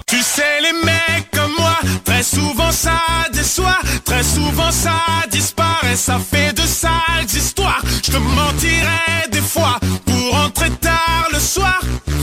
Tu 0.06 0.22
sais, 0.22 0.62
les 0.62 0.86
mecs 0.86 1.57
très 2.04 2.24
souvent 2.24 2.72
ça 2.72 3.00
déçoit, 3.34 3.80
très 4.06 4.24
souvent 4.24 4.72
ça 4.72 5.00
disparaît, 5.32 5.96
ça 5.96 6.20
fait 6.20 6.54
de 6.54 6.62
sales 6.62 7.26
histoires. 7.26 7.82
Je 8.06 8.12
te 8.12 8.18
mentirais 8.18 9.30
des 9.32 9.42
fois 9.42 9.80
pour 10.06 10.32
rentrer 10.32 10.70
tard 10.82 11.28
le 11.32 11.40
soir. 11.40 11.80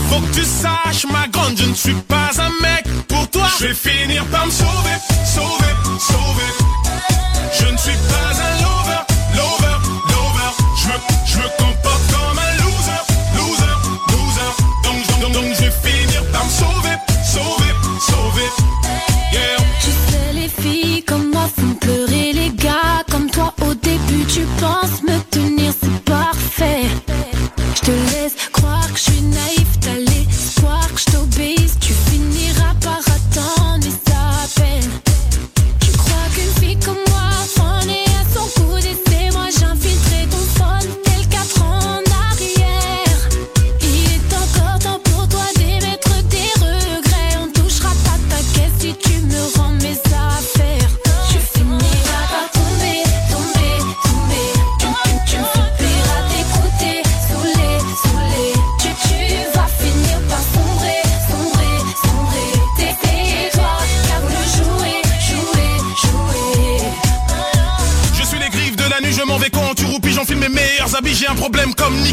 Faut 0.09 0.21
que 0.21 0.33
tu 0.33 0.43
saches, 0.43 1.05
ma 1.11 1.27
grande, 1.27 1.57
je 1.57 1.65
ne 1.65 1.73
suis 1.73 1.93
pas 1.93 2.31
un 2.37 2.61
mec 2.61 2.85
pour 3.07 3.29
toi. 3.29 3.47
Je 3.59 3.67
vais 3.67 3.73
finir 3.73 4.25
par 4.25 4.45
me 4.45 4.51
sauver, 4.51 4.97
sauver, 5.25 5.73
sauver. 5.99 6.64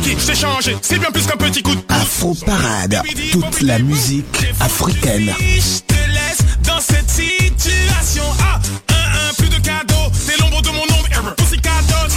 Je 0.05 0.26
t'ai 0.26 0.34
changé, 0.34 0.76
c'est 0.82 0.98
bien 0.98 1.11
plus 1.11 1.26
qu'un 1.26 1.36
petit 1.36 1.62
coup 1.62 1.74
de 1.74 1.82
Afro 1.88 2.34
Parade, 2.46 3.03
toute 3.32 3.61
la 3.62 3.78
musique 3.78 4.24
africaine. 4.61 5.32
Je 5.38 5.80
te 5.86 5.94
laisse 6.11 6.38
dans 6.64 6.80
cette 6.80 7.09
situation. 7.11 8.24
Ah, 8.40 8.61
un, 8.90 9.28
un, 9.30 9.34
plus 9.34 9.48
de 9.48 9.57
cadeaux. 9.57 10.11
T'es 10.26 10.36
l'ombre 10.40 10.61
de 10.62 10.68
mon 10.68 10.82
ombre. 10.82 11.34
Pussy 11.36 11.61
cadote. 11.61 12.12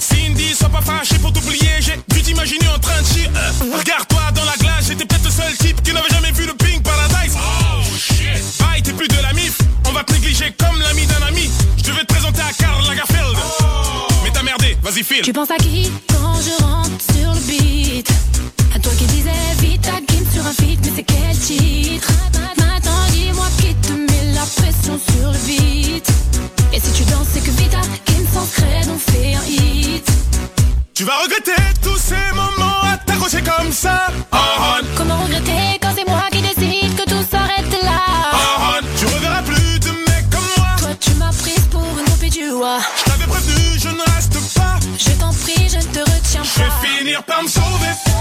Cindy, 0.00 0.54
sois 0.54 0.68
pas 0.68 0.80
fâché 0.82 1.18
pour 1.18 1.32
t'oublier. 1.32 1.68
J'ai 1.80 1.98
dû 2.14 2.22
t'imaginer 2.22 2.68
en 2.74 2.78
train 2.78 3.00
de 3.00 3.06
chier. 3.06 3.28
Euh, 3.34 3.76
Regarde-toi 3.78 4.22
dans 4.34 4.44
la 4.44 4.56
glace. 4.58 4.86
J'étais 4.88 5.04
peut-être 5.06 5.24
le 5.24 5.30
seul 5.30 5.56
type 5.58 5.82
qui 5.82 5.92
n'avait 5.92 6.08
jamais 6.10 6.32
vu 6.32 6.46
le 6.46 6.54
Pink 6.54 6.82
Paradise. 6.82 7.34
Oh 7.36 7.82
shit. 7.96 8.42
Bye, 8.60 8.82
t'es 8.82 8.92
plus 8.92 9.08
de 9.08 9.20
la 9.22 9.32
mif. 9.32 9.58
On 9.86 9.92
va 9.92 10.04
te 10.04 10.12
négliger 10.12 10.54
comme 10.58 10.78
l'ami 10.80 11.06
d'un 11.06 11.26
ami. 11.26 11.50
Je 11.78 11.84
devais 11.84 12.00
te 12.04 12.12
présenter 12.12 12.40
à 12.40 12.52
Karl 12.52 12.86
Lagerfeld. 12.86 13.36
Mais 14.24 14.30
t'as 14.32 14.42
merdé. 14.42 14.76
Vas-y, 14.82 15.02
file. 15.02 15.22
Tu 15.22 15.32
penses 15.32 15.50
à 15.50 15.56
qui 15.56 15.90
quand 16.08 16.34
je 16.40 16.62
rentre? 16.62 16.83
Beat 17.58 18.08
À 18.74 18.78
toi 18.78 18.92
qui 18.98 19.04
disais 19.06 19.30
vite 19.60 19.86
à 19.88 20.00
Kim 20.00 20.24
sur 20.32 20.46
un 20.46 20.52
feat, 20.52 20.78
mais 20.82 20.92
c'est 20.96 21.02
quel 21.02 21.38
titre? 21.38 22.08
Maintenant 22.58 23.04
dis-moi 23.12 23.46
qui 23.58 23.74
te 23.74 23.92
met 23.92 24.32
la 24.34 24.42
pression 24.42 24.98
sur 24.98 25.30
le 25.30 25.38
beat 25.46 26.06
Et 26.72 26.80
si 26.80 26.92
tu 26.92 27.04
danses, 27.10 27.28
c'est 27.32 27.40
que 27.40 27.50
Vita, 27.50 27.80
Kim 28.04 28.26
sans 28.32 28.46
scred, 28.46 28.88
on 28.88 28.98
fait 28.98 29.34
un 29.34 29.44
hit. 29.46 30.06
Tu 30.94 31.04
vas 31.04 31.18
regretter 31.22 31.52
tous 31.82 31.98
ces 31.98 32.34
moments 32.34 32.82
à 32.82 32.96
t'accrocher 32.98 33.42
comme 33.42 33.72
ça. 33.72 34.06
Oh, 34.32 34.53
vais 47.16 47.22
pas 47.22 47.34
finir 47.46 48.13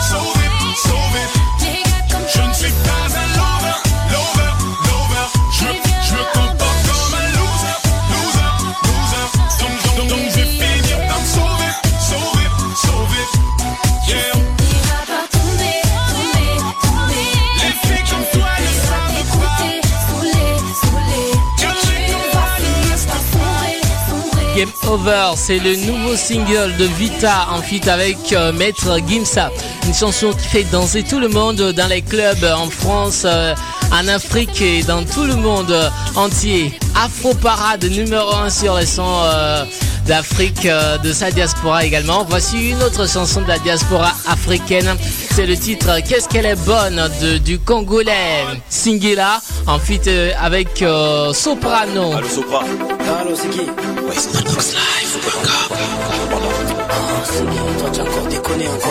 Game 24.63 24.71
Over, 24.87 25.33
c'est 25.35 25.59
le 25.59 25.75
nouveau 25.75 26.15
single 26.15 26.73
de 26.77 26.85
Vita 26.85 27.47
en 27.51 27.61
feat 27.61 27.85
avec 27.89 28.31
euh, 28.31 28.53
Maître 28.53 28.97
Gimsa. 29.09 29.51
Une 29.85 29.93
chanson 29.93 30.31
qui 30.31 30.47
fait 30.47 30.63
danser 30.63 31.03
tout 31.03 31.19
le 31.19 31.27
monde 31.27 31.73
dans 31.73 31.87
les 31.87 32.01
clubs 32.01 32.45
en 32.45 32.69
France, 32.69 33.23
euh, 33.25 33.53
en 33.91 34.07
Afrique 34.07 34.61
et 34.61 34.81
dans 34.83 35.03
tout 35.03 35.25
le 35.25 35.35
monde 35.35 35.75
entier. 36.15 36.71
Afro 36.95 37.33
Parade 37.33 37.83
numéro 37.83 38.33
1 38.35 38.49
sur 38.49 38.77
les 38.77 38.85
sons 38.85 39.03
euh, 39.25 39.65
d'Afrique, 40.05 40.65
euh, 40.65 40.97
de 40.97 41.11
sa 41.13 41.31
diaspora 41.31 41.85
également. 41.85 42.25
Voici 42.27 42.69
une 42.71 42.81
autre 42.83 43.07
chanson 43.07 43.41
de 43.41 43.47
la 43.47 43.59
diaspora 43.59 44.11
africaine. 44.27 44.89
C'est 45.35 45.45
le 45.45 45.57
titre 45.57 45.99
Qu'est-ce 46.07 46.27
qu'elle 46.29 46.45
est 46.45 46.65
bonne 46.65 47.01
de, 47.21 47.37
du 47.37 47.59
Congolais. 47.59 48.45
Singila 48.69 49.39
en 49.67 49.79
feat 49.79 50.07
euh, 50.07 50.31
avec 50.39 50.81
euh, 50.81 51.33
Soprano. 51.33 52.13
Allô 52.13 52.27
Sopra. 52.27 52.63
Allô 53.19 53.35
c'est 53.35 53.49
qui? 53.49 53.59
Ouais 53.61 54.15
c'est 54.17 54.33
Manox 54.33 54.73
Live 54.73 55.17
encore. 55.27 55.77
Oh 56.31 56.95
c'est 57.25 57.45
qui 57.45 57.79
Toi 57.79 57.89
tu 57.93 57.99
as 57.99 58.03
encore 58.03 58.27
déconné 58.27 58.67
encore. 58.67 58.89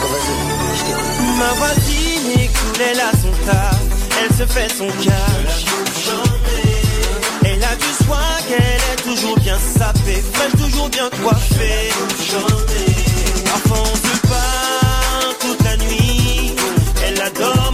Bon 0.00 0.08
vas-y 0.08 0.78
je 0.78 0.84
t'écoute. 0.84 1.38
Ma 1.38 1.52
voisine 1.54 2.30
écoulait 2.32 2.94
là 2.94 3.10
son 3.20 3.30
taf, 3.46 3.80
elle 4.22 4.36
se 4.36 4.52
fait 4.52 4.68
son 4.76 4.86
cash. 5.02 5.83
Du 7.98 8.04
soin 8.04 8.18
qu'elle 8.48 8.60
est 8.60 9.02
toujours 9.02 9.38
bien 9.38 9.58
sapée, 9.58 10.22
fraîche, 10.32 10.52
toujours 10.52 10.88
bien 10.88 11.08
coiffée. 11.22 11.90
Parfois 13.44 13.78
on 13.82 13.96
se 13.96 14.20
parle 14.26 15.34
toute 15.40 15.62
la 15.62 15.76
nuit, 15.76 16.54
elle 17.06 17.20
adore 17.20 17.73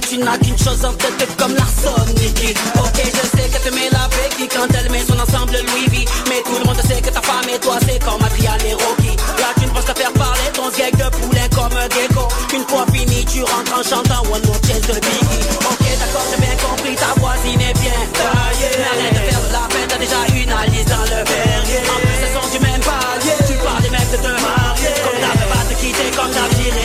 Tu 0.00 0.18
n'as 0.18 0.36
qu'une 0.38 0.58
chose 0.58 0.84
en 0.84 0.92
tête 0.92 1.36
comme 1.36 1.54
Larson. 1.54 1.94
Ok, 1.96 2.98
je 3.00 3.24
sais 3.36 3.48
que 3.48 3.58
tu 3.64 3.74
mets 3.74 3.90
la 3.90 4.06
béquille 4.08 4.48
quand 4.48 4.68
elle 4.78 4.90
met 4.90 5.02
son 5.02 5.18
ensemble 5.18 5.56
Louis 5.56 5.88
V. 5.90 6.04
Mais 6.28 6.42
tout 6.44 6.58
le 6.58 6.64
monde 6.64 6.80
sait 6.86 7.00
que 7.00 7.10
ta 7.10 7.20
femme 7.22 7.48
et 7.52 7.58
toi, 7.58 7.76
c'est 7.80 7.98
comme 8.04 8.22
Adrian 8.22 8.56
et 8.66 8.74
Rocky. 8.74 9.16
Là, 9.38 9.50
tu 9.58 9.66
ne 9.66 9.70
penses 9.70 9.84
qu'à 9.84 9.94
faire 9.94 10.12
parler 10.12 10.48
ton 10.52 10.70
sgeg 10.70 10.94
de 10.96 11.08
poulet 11.16 11.48
comme 11.54 11.74
un 11.76 11.88
gecko. 11.88 12.28
Une 12.54 12.64
fois 12.68 12.86
fini, 12.92 13.24
tu 13.24 13.42
rentres 13.42 13.72
en 13.72 13.82
chantant 13.82 14.22
One 14.30 14.44
More 14.46 14.60
Chance 14.62 14.86
de 14.86 15.00
Biggie. 15.00 15.42
Ok, 15.64 15.84
d'accord, 15.98 16.26
j'ai 16.30 16.40
bien 16.44 16.56
compris, 16.60 16.94
ta 16.94 17.12
voisine 17.18 17.60
est 17.60 17.76
bien 17.80 17.98
taillée. 18.14 18.72
Mais 18.78 18.86
arrête 18.86 19.14
de 19.16 19.22
faire 19.26 19.42
de 19.42 19.52
la 19.52 19.64
peine, 19.68 19.88
t'as 19.88 19.98
déjà 19.98 20.20
une 20.32 20.52
Alice 20.52 20.86
dans 20.86 21.06
le 21.08 21.20
verrier. 21.24 21.80
En 21.88 21.98
plus, 21.98 22.18
elles 22.20 22.34
sont 22.36 22.48
du 22.52 22.58
même 22.62 22.82
palier. 22.84 23.36
Tu 23.48 23.54
parles 23.58 23.82
des 23.82 23.90
mecs 23.90 24.10
de 24.12 24.18
te 24.22 24.32
marier. 24.44 24.92
Comme 25.02 25.18
t'avais 25.18 25.48
pas 25.50 25.64
te 25.66 25.74
quitter, 25.80 26.08
comme 26.14 26.30
t'as 26.30 26.48
tiré 26.54 26.84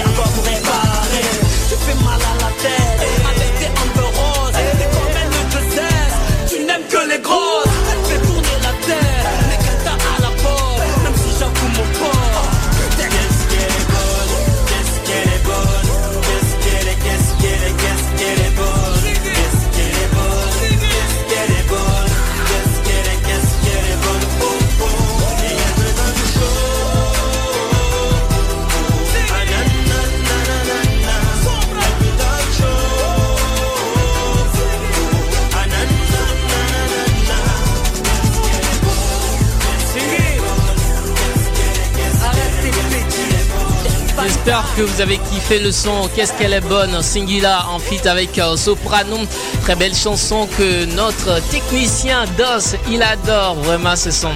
J'espère 44.43 44.65
que 44.75 44.81
vous 44.81 45.01
avez 45.01 45.19
kiffé 45.19 45.59
le 45.59 45.71
son. 45.71 46.09
Qu'est-ce 46.15 46.33
qu'elle 46.33 46.53
est 46.53 46.61
bonne, 46.61 47.03
Singila 47.03 47.67
en 47.69 47.77
feat 47.77 48.07
avec 48.07 48.39
euh, 48.39 48.57
Soprano. 48.57 49.17
Très 49.61 49.75
belle 49.75 49.93
chanson 49.93 50.47
que 50.57 50.85
notre 50.95 51.39
technicien 51.51 52.25
DOS, 52.39 52.75
il 52.89 53.03
adore 53.03 53.53
vraiment 53.57 53.95
ce 53.95 54.09
son. 54.09 54.31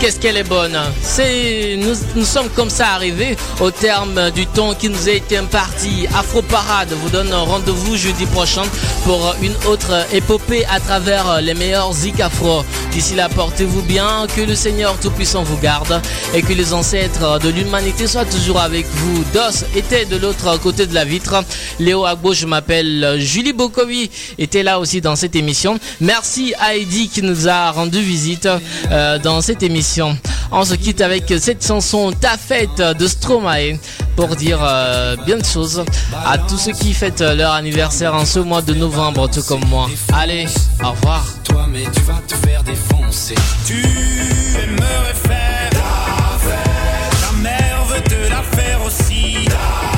Qu'est-ce 0.00 0.20
qu'elle 0.20 0.36
est 0.36 0.48
bonne. 0.48 0.78
C'est 1.02 1.76
nous, 1.78 1.94
nous 2.14 2.26
sommes 2.26 2.50
comme 2.50 2.68
ça 2.68 2.88
arrivés 2.88 3.38
au 3.60 3.70
terme 3.70 4.30
du 4.32 4.46
temps 4.46 4.74
qui 4.74 4.90
nous 4.90 5.08
a 5.08 5.12
été 5.12 5.38
imparti. 5.38 6.06
Afro 6.14 6.42
Parade 6.42 6.92
vous 6.92 7.08
donne 7.08 7.32
rendez-vous 7.32 7.96
jeudi 7.96 8.26
prochain 8.26 8.64
pour 9.04 9.34
une 9.40 9.54
autre 9.66 10.06
épopée 10.12 10.66
à 10.66 10.78
travers 10.78 11.40
les 11.40 11.54
meilleurs 11.54 11.92
zik 11.94 12.20
afro. 12.20 12.64
D'ici 12.92 13.14
là, 13.14 13.28
portez-vous 13.30 13.82
bien, 13.82 14.26
que 14.36 14.42
le 14.42 14.54
Seigneur 14.54 14.94
Tout-Puissant 15.00 15.42
vous 15.42 15.58
garde 15.58 16.00
et 16.34 16.42
que 16.42 16.52
les 16.52 16.74
ancêtres 16.74 17.40
de 17.40 17.48
l'humanité 17.48 18.06
soient 18.06 18.26
toujours 18.26 18.60
avec 18.60 18.86
vous. 18.86 19.24
Était 19.76 20.04
de 20.04 20.16
l'autre 20.16 20.58
côté 20.60 20.86
de 20.86 20.94
la 20.94 21.04
vitre. 21.04 21.44
Léo 21.78 22.04
Agbo, 22.04 22.34
je 22.34 22.44
m'appelle 22.44 23.16
Julie 23.18 23.52
Bokovi, 23.52 24.10
était 24.36 24.64
là 24.64 24.80
aussi 24.80 25.00
dans 25.00 25.14
cette 25.14 25.36
émission. 25.36 25.78
Merci 26.00 26.54
à 26.58 26.74
Heidi 26.74 27.08
qui 27.08 27.22
nous 27.22 27.46
a 27.46 27.70
rendu 27.70 28.00
visite 28.00 28.48
euh, 28.90 29.18
dans 29.20 29.40
cette 29.40 29.62
émission. 29.62 30.18
On 30.50 30.64
se 30.64 30.74
quitte 30.74 31.00
avec 31.02 31.32
cette 31.38 31.64
chanson 31.64 32.10
Ta 32.20 32.36
fête 32.36 32.78
de 32.78 33.06
Stromae 33.06 33.78
pour 34.16 34.34
dire 34.34 34.58
euh, 34.60 35.14
bien 35.24 35.38
de 35.38 35.44
choses 35.44 35.84
à 36.26 36.36
tous 36.38 36.58
ceux 36.58 36.72
qui 36.72 36.92
fêtent 36.92 37.20
leur 37.20 37.52
anniversaire 37.52 38.14
en 38.14 38.24
ce 38.24 38.40
mois 38.40 38.62
de 38.62 38.74
novembre, 38.74 39.30
tout 39.30 39.42
comme 39.42 39.64
moi. 39.66 39.88
Allez, 40.12 40.46
au 40.82 40.90
revoir. 40.90 41.24
Toi, 41.44 41.66
mais 41.70 41.84
tu 41.94 42.00
vas 42.00 42.20
te 42.26 42.34
faire 42.34 42.64
défoncer. 42.64 43.36
Tu 43.64 43.74
aimerais 43.76 45.14
faire 45.14 45.57
veut 48.40 48.50
te 48.50 48.56
la 48.56 48.62
faire 48.62 48.84
aussi. 48.84 49.97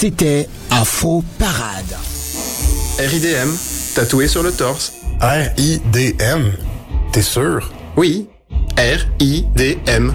C'était 0.00 0.48
Afro 0.70 1.22
Parade. 1.38 1.94
RIDM, 2.98 3.50
tatoué 3.94 4.28
sur 4.28 4.42
le 4.42 4.50
torse. 4.50 4.94
R-I-D-M 5.20 6.54
T'es 7.12 7.20
sûr? 7.20 7.70
Oui, 7.98 8.26
R-I-D-M. 8.78 10.14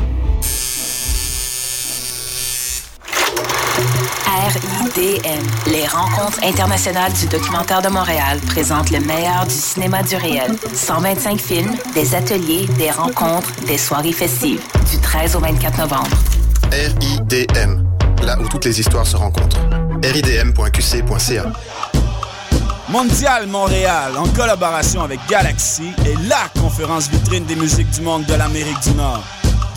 RIDM, 4.26 5.46
les 5.68 5.86
rencontres 5.86 6.44
internationales 6.44 7.14
du 7.14 7.28
documentaire 7.28 7.84
de 7.84 7.90
Montréal 7.90 8.40
présentent 8.48 8.90
le 8.90 9.02
meilleur 9.02 9.46
du 9.46 9.54
cinéma 9.54 10.02
du 10.02 10.16
réel. 10.16 10.56
125 10.74 11.40
films, 11.40 11.76
des 11.94 12.16
ateliers, 12.16 12.66
des 12.80 12.90
rencontres, 12.90 13.52
des 13.68 13.78
soirées 13.78 14.14
festives. 14.14 14.64
Du 14.90 14.98
13 14.98 15.36
au 15.36 15.40
24 15.42 15.78
novembre. 15.78 16.18
RIDM, 16.72 17.65
les 18.66 18.80
histoires 18.80 19.06
se 19.06 19.16
rencontrent. 19.16 19.60
ridm.qc.ca 20.04 21.46
Mondial 22.90 23.48
Montréal, 23.48 24.14
en 24.18 24.28
collaboration 24.30 25.04
avec 25.04 25.20
Galaxy, 25.30 25.92
est 26.06 26.28
la 26.28 26.50
conférence 26.60 27.10
vitrine 27.10 27.46
des 27.46 27.56
musiques 27.56 27.90
du 27.92 28.02
monde 28.02 28.26
de 28.26 28.34
l'Amérique 28.34 28.80
du 28.82 28.92
Nord. 28.92 29.24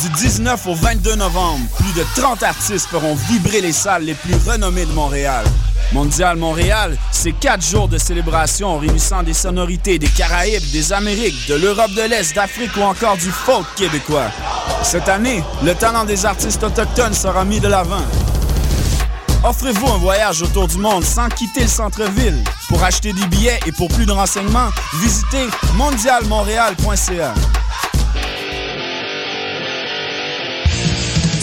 Du 0.01 0.09
19 0.11 0.67
au 0.67 0.75
22 0.75 1.17
novembre, 1.17 1.67
plus 1.77 2.01
de 2.01 2.07
30 2.17 2.43
artistes 2.43 2.87
feront 2.89 3.15
vibrer 3.15 3.61
les 3.61 3.73
salles 3.73 4.05
les 4.05 4.15
plus 4.15 4.35
renommées 4.47 4.87
de 4.87 4.93
Montréal. 4.93 5.45
Mondial 5.93 6.37
Montréal, 6.37 6.97
c'est 7.11 7.33
quatre 7.33 7.65
jours 7.65 7.89
de 7.89 7.99
célébration 7.99 8.79
réunissant 8.79 9.23
des 9.23 9.35
sonorités 9.35 9.99
des 9.99 10.09
Caraïbes, 10.09 10.71
des 10.73 10.93
Amériques, 10.93 11.49
de 11.49 11.57
l'Europe 11.57 11.93
de 11.93 12.03
l'Est, 12.03 12.35
d'Afrique 12.35 12.77
ou 12.79 12.83
encore 12.83 13.17
du 13.17 13.31
folk 13.31 13.67
québécois. 13.77 14.31
Cette 14.83 15.09
année, 15.09 15.43
le 15.63 15.75
talent 15.75 16.05
des 16.05 16.25
artistes 16.25 16.63
autochtones 16.63 17.15
sera 17.15 17.45
mis 17.45 17.61
de 17.61 17.69
l'avant. 17.69 18.05
Offrez-vous 19.45 19.87
un 19.87 19.99
voyage 19.99 20.43
autour 20.43 20.67
du 20.67 20.79
monde 20.79 21.05
sans 21.05 21.29
quitter 21.29 21.63
le 21.63 21.69
centre-ville. 21.69 22.43
Pour 22.69 22.83
acheter 22.83 23.13
des 23.13 23.27
billets 23.27 23.61
et 23.67 23.73
pour 23.73 23.89
plus 23.89 24.05
de 24.05 24.13
renseignements, 24.13 24.71
visitez 25.01 25.47
mondialmontréal.ca. 25.77 27.35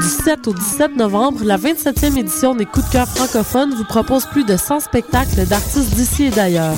17 0.00 0.48
au 0.48 0.54
17 0.54 0.96
novembre, 0.96 1.40
la 1.44 1.58
27e 1.58 2.18
édition 2.18 2.54
des 2.54 2.64
Coups 2.64 2.86
de 2.86 2.92
cœur 2.92 3.06
francophones 3.06 3.74
vous 3.74 3.84
propose 3.84 4.24
plus 4.24 4.44
de 4.44 4.56
100 4.56 4.80
spectacles 4.80 5.46
d'artistes 5.46 5.94
d'ici 5.94 6.24
et 6.24 6.30
d'ailleurs. 6.30 6.76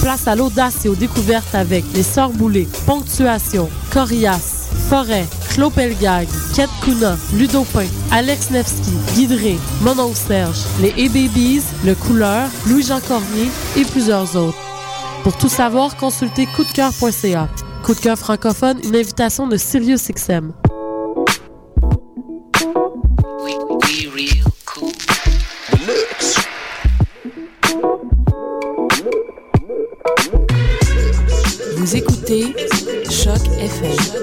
Place 0.00 0.28
à 0.28 0.36
l'audace 0.36 0.84
et 0.84 0.88
aux 0.88 0.94
découvertes 0.94 1.52
avec 1.54 1.84
Les 1.94 2.04
Sœurs 2.04 2.30
Boulées, 2.30 2.68
Ponctuation, 2.86 3.68
Corias, 3.92 4.68
Forêt, 4.88 5.26
Claude 5.50 5.72
Pelgag, 5.72 6.28
Kate 6.54 6.70
Kuna, 6.84 7.16
Ludopin, 7.34 7.86
Alex 8.12 8.50
Nevsky, 8.52 8.92
Guidré, 9.14 9.58
Monon 9.82 10.14
Serge, 10.14 10.60
les 10.80 10.90
E-Babies, 10.90 11.64
Le 11.84 11.96
Couleur, 11.96 12.48
Louis-Jean 12.68 13.00
Cormier 13.00 13.48
et 13.76 13.84
plusieurs 13.84 14.36
autres. 14.36 14.58
Pour 15.24 15.36
tout 15.36 15.48
savoir, 15.48 15.96
consultez 15.96 16.46
coupdecoeur.ca. 16.46 17.48
Coup 17.82 17.94
de 17.94 18.00
cœur 18.00 18.16
francophone, 18.16 18.78
une 18.84 18.94
invitation 18.94 19.48
de 19.48 19.56
Sirius 19.56 20.08
XM. 20.12 20.52
Choc 32.38 33.42
FM. 33.58 34.17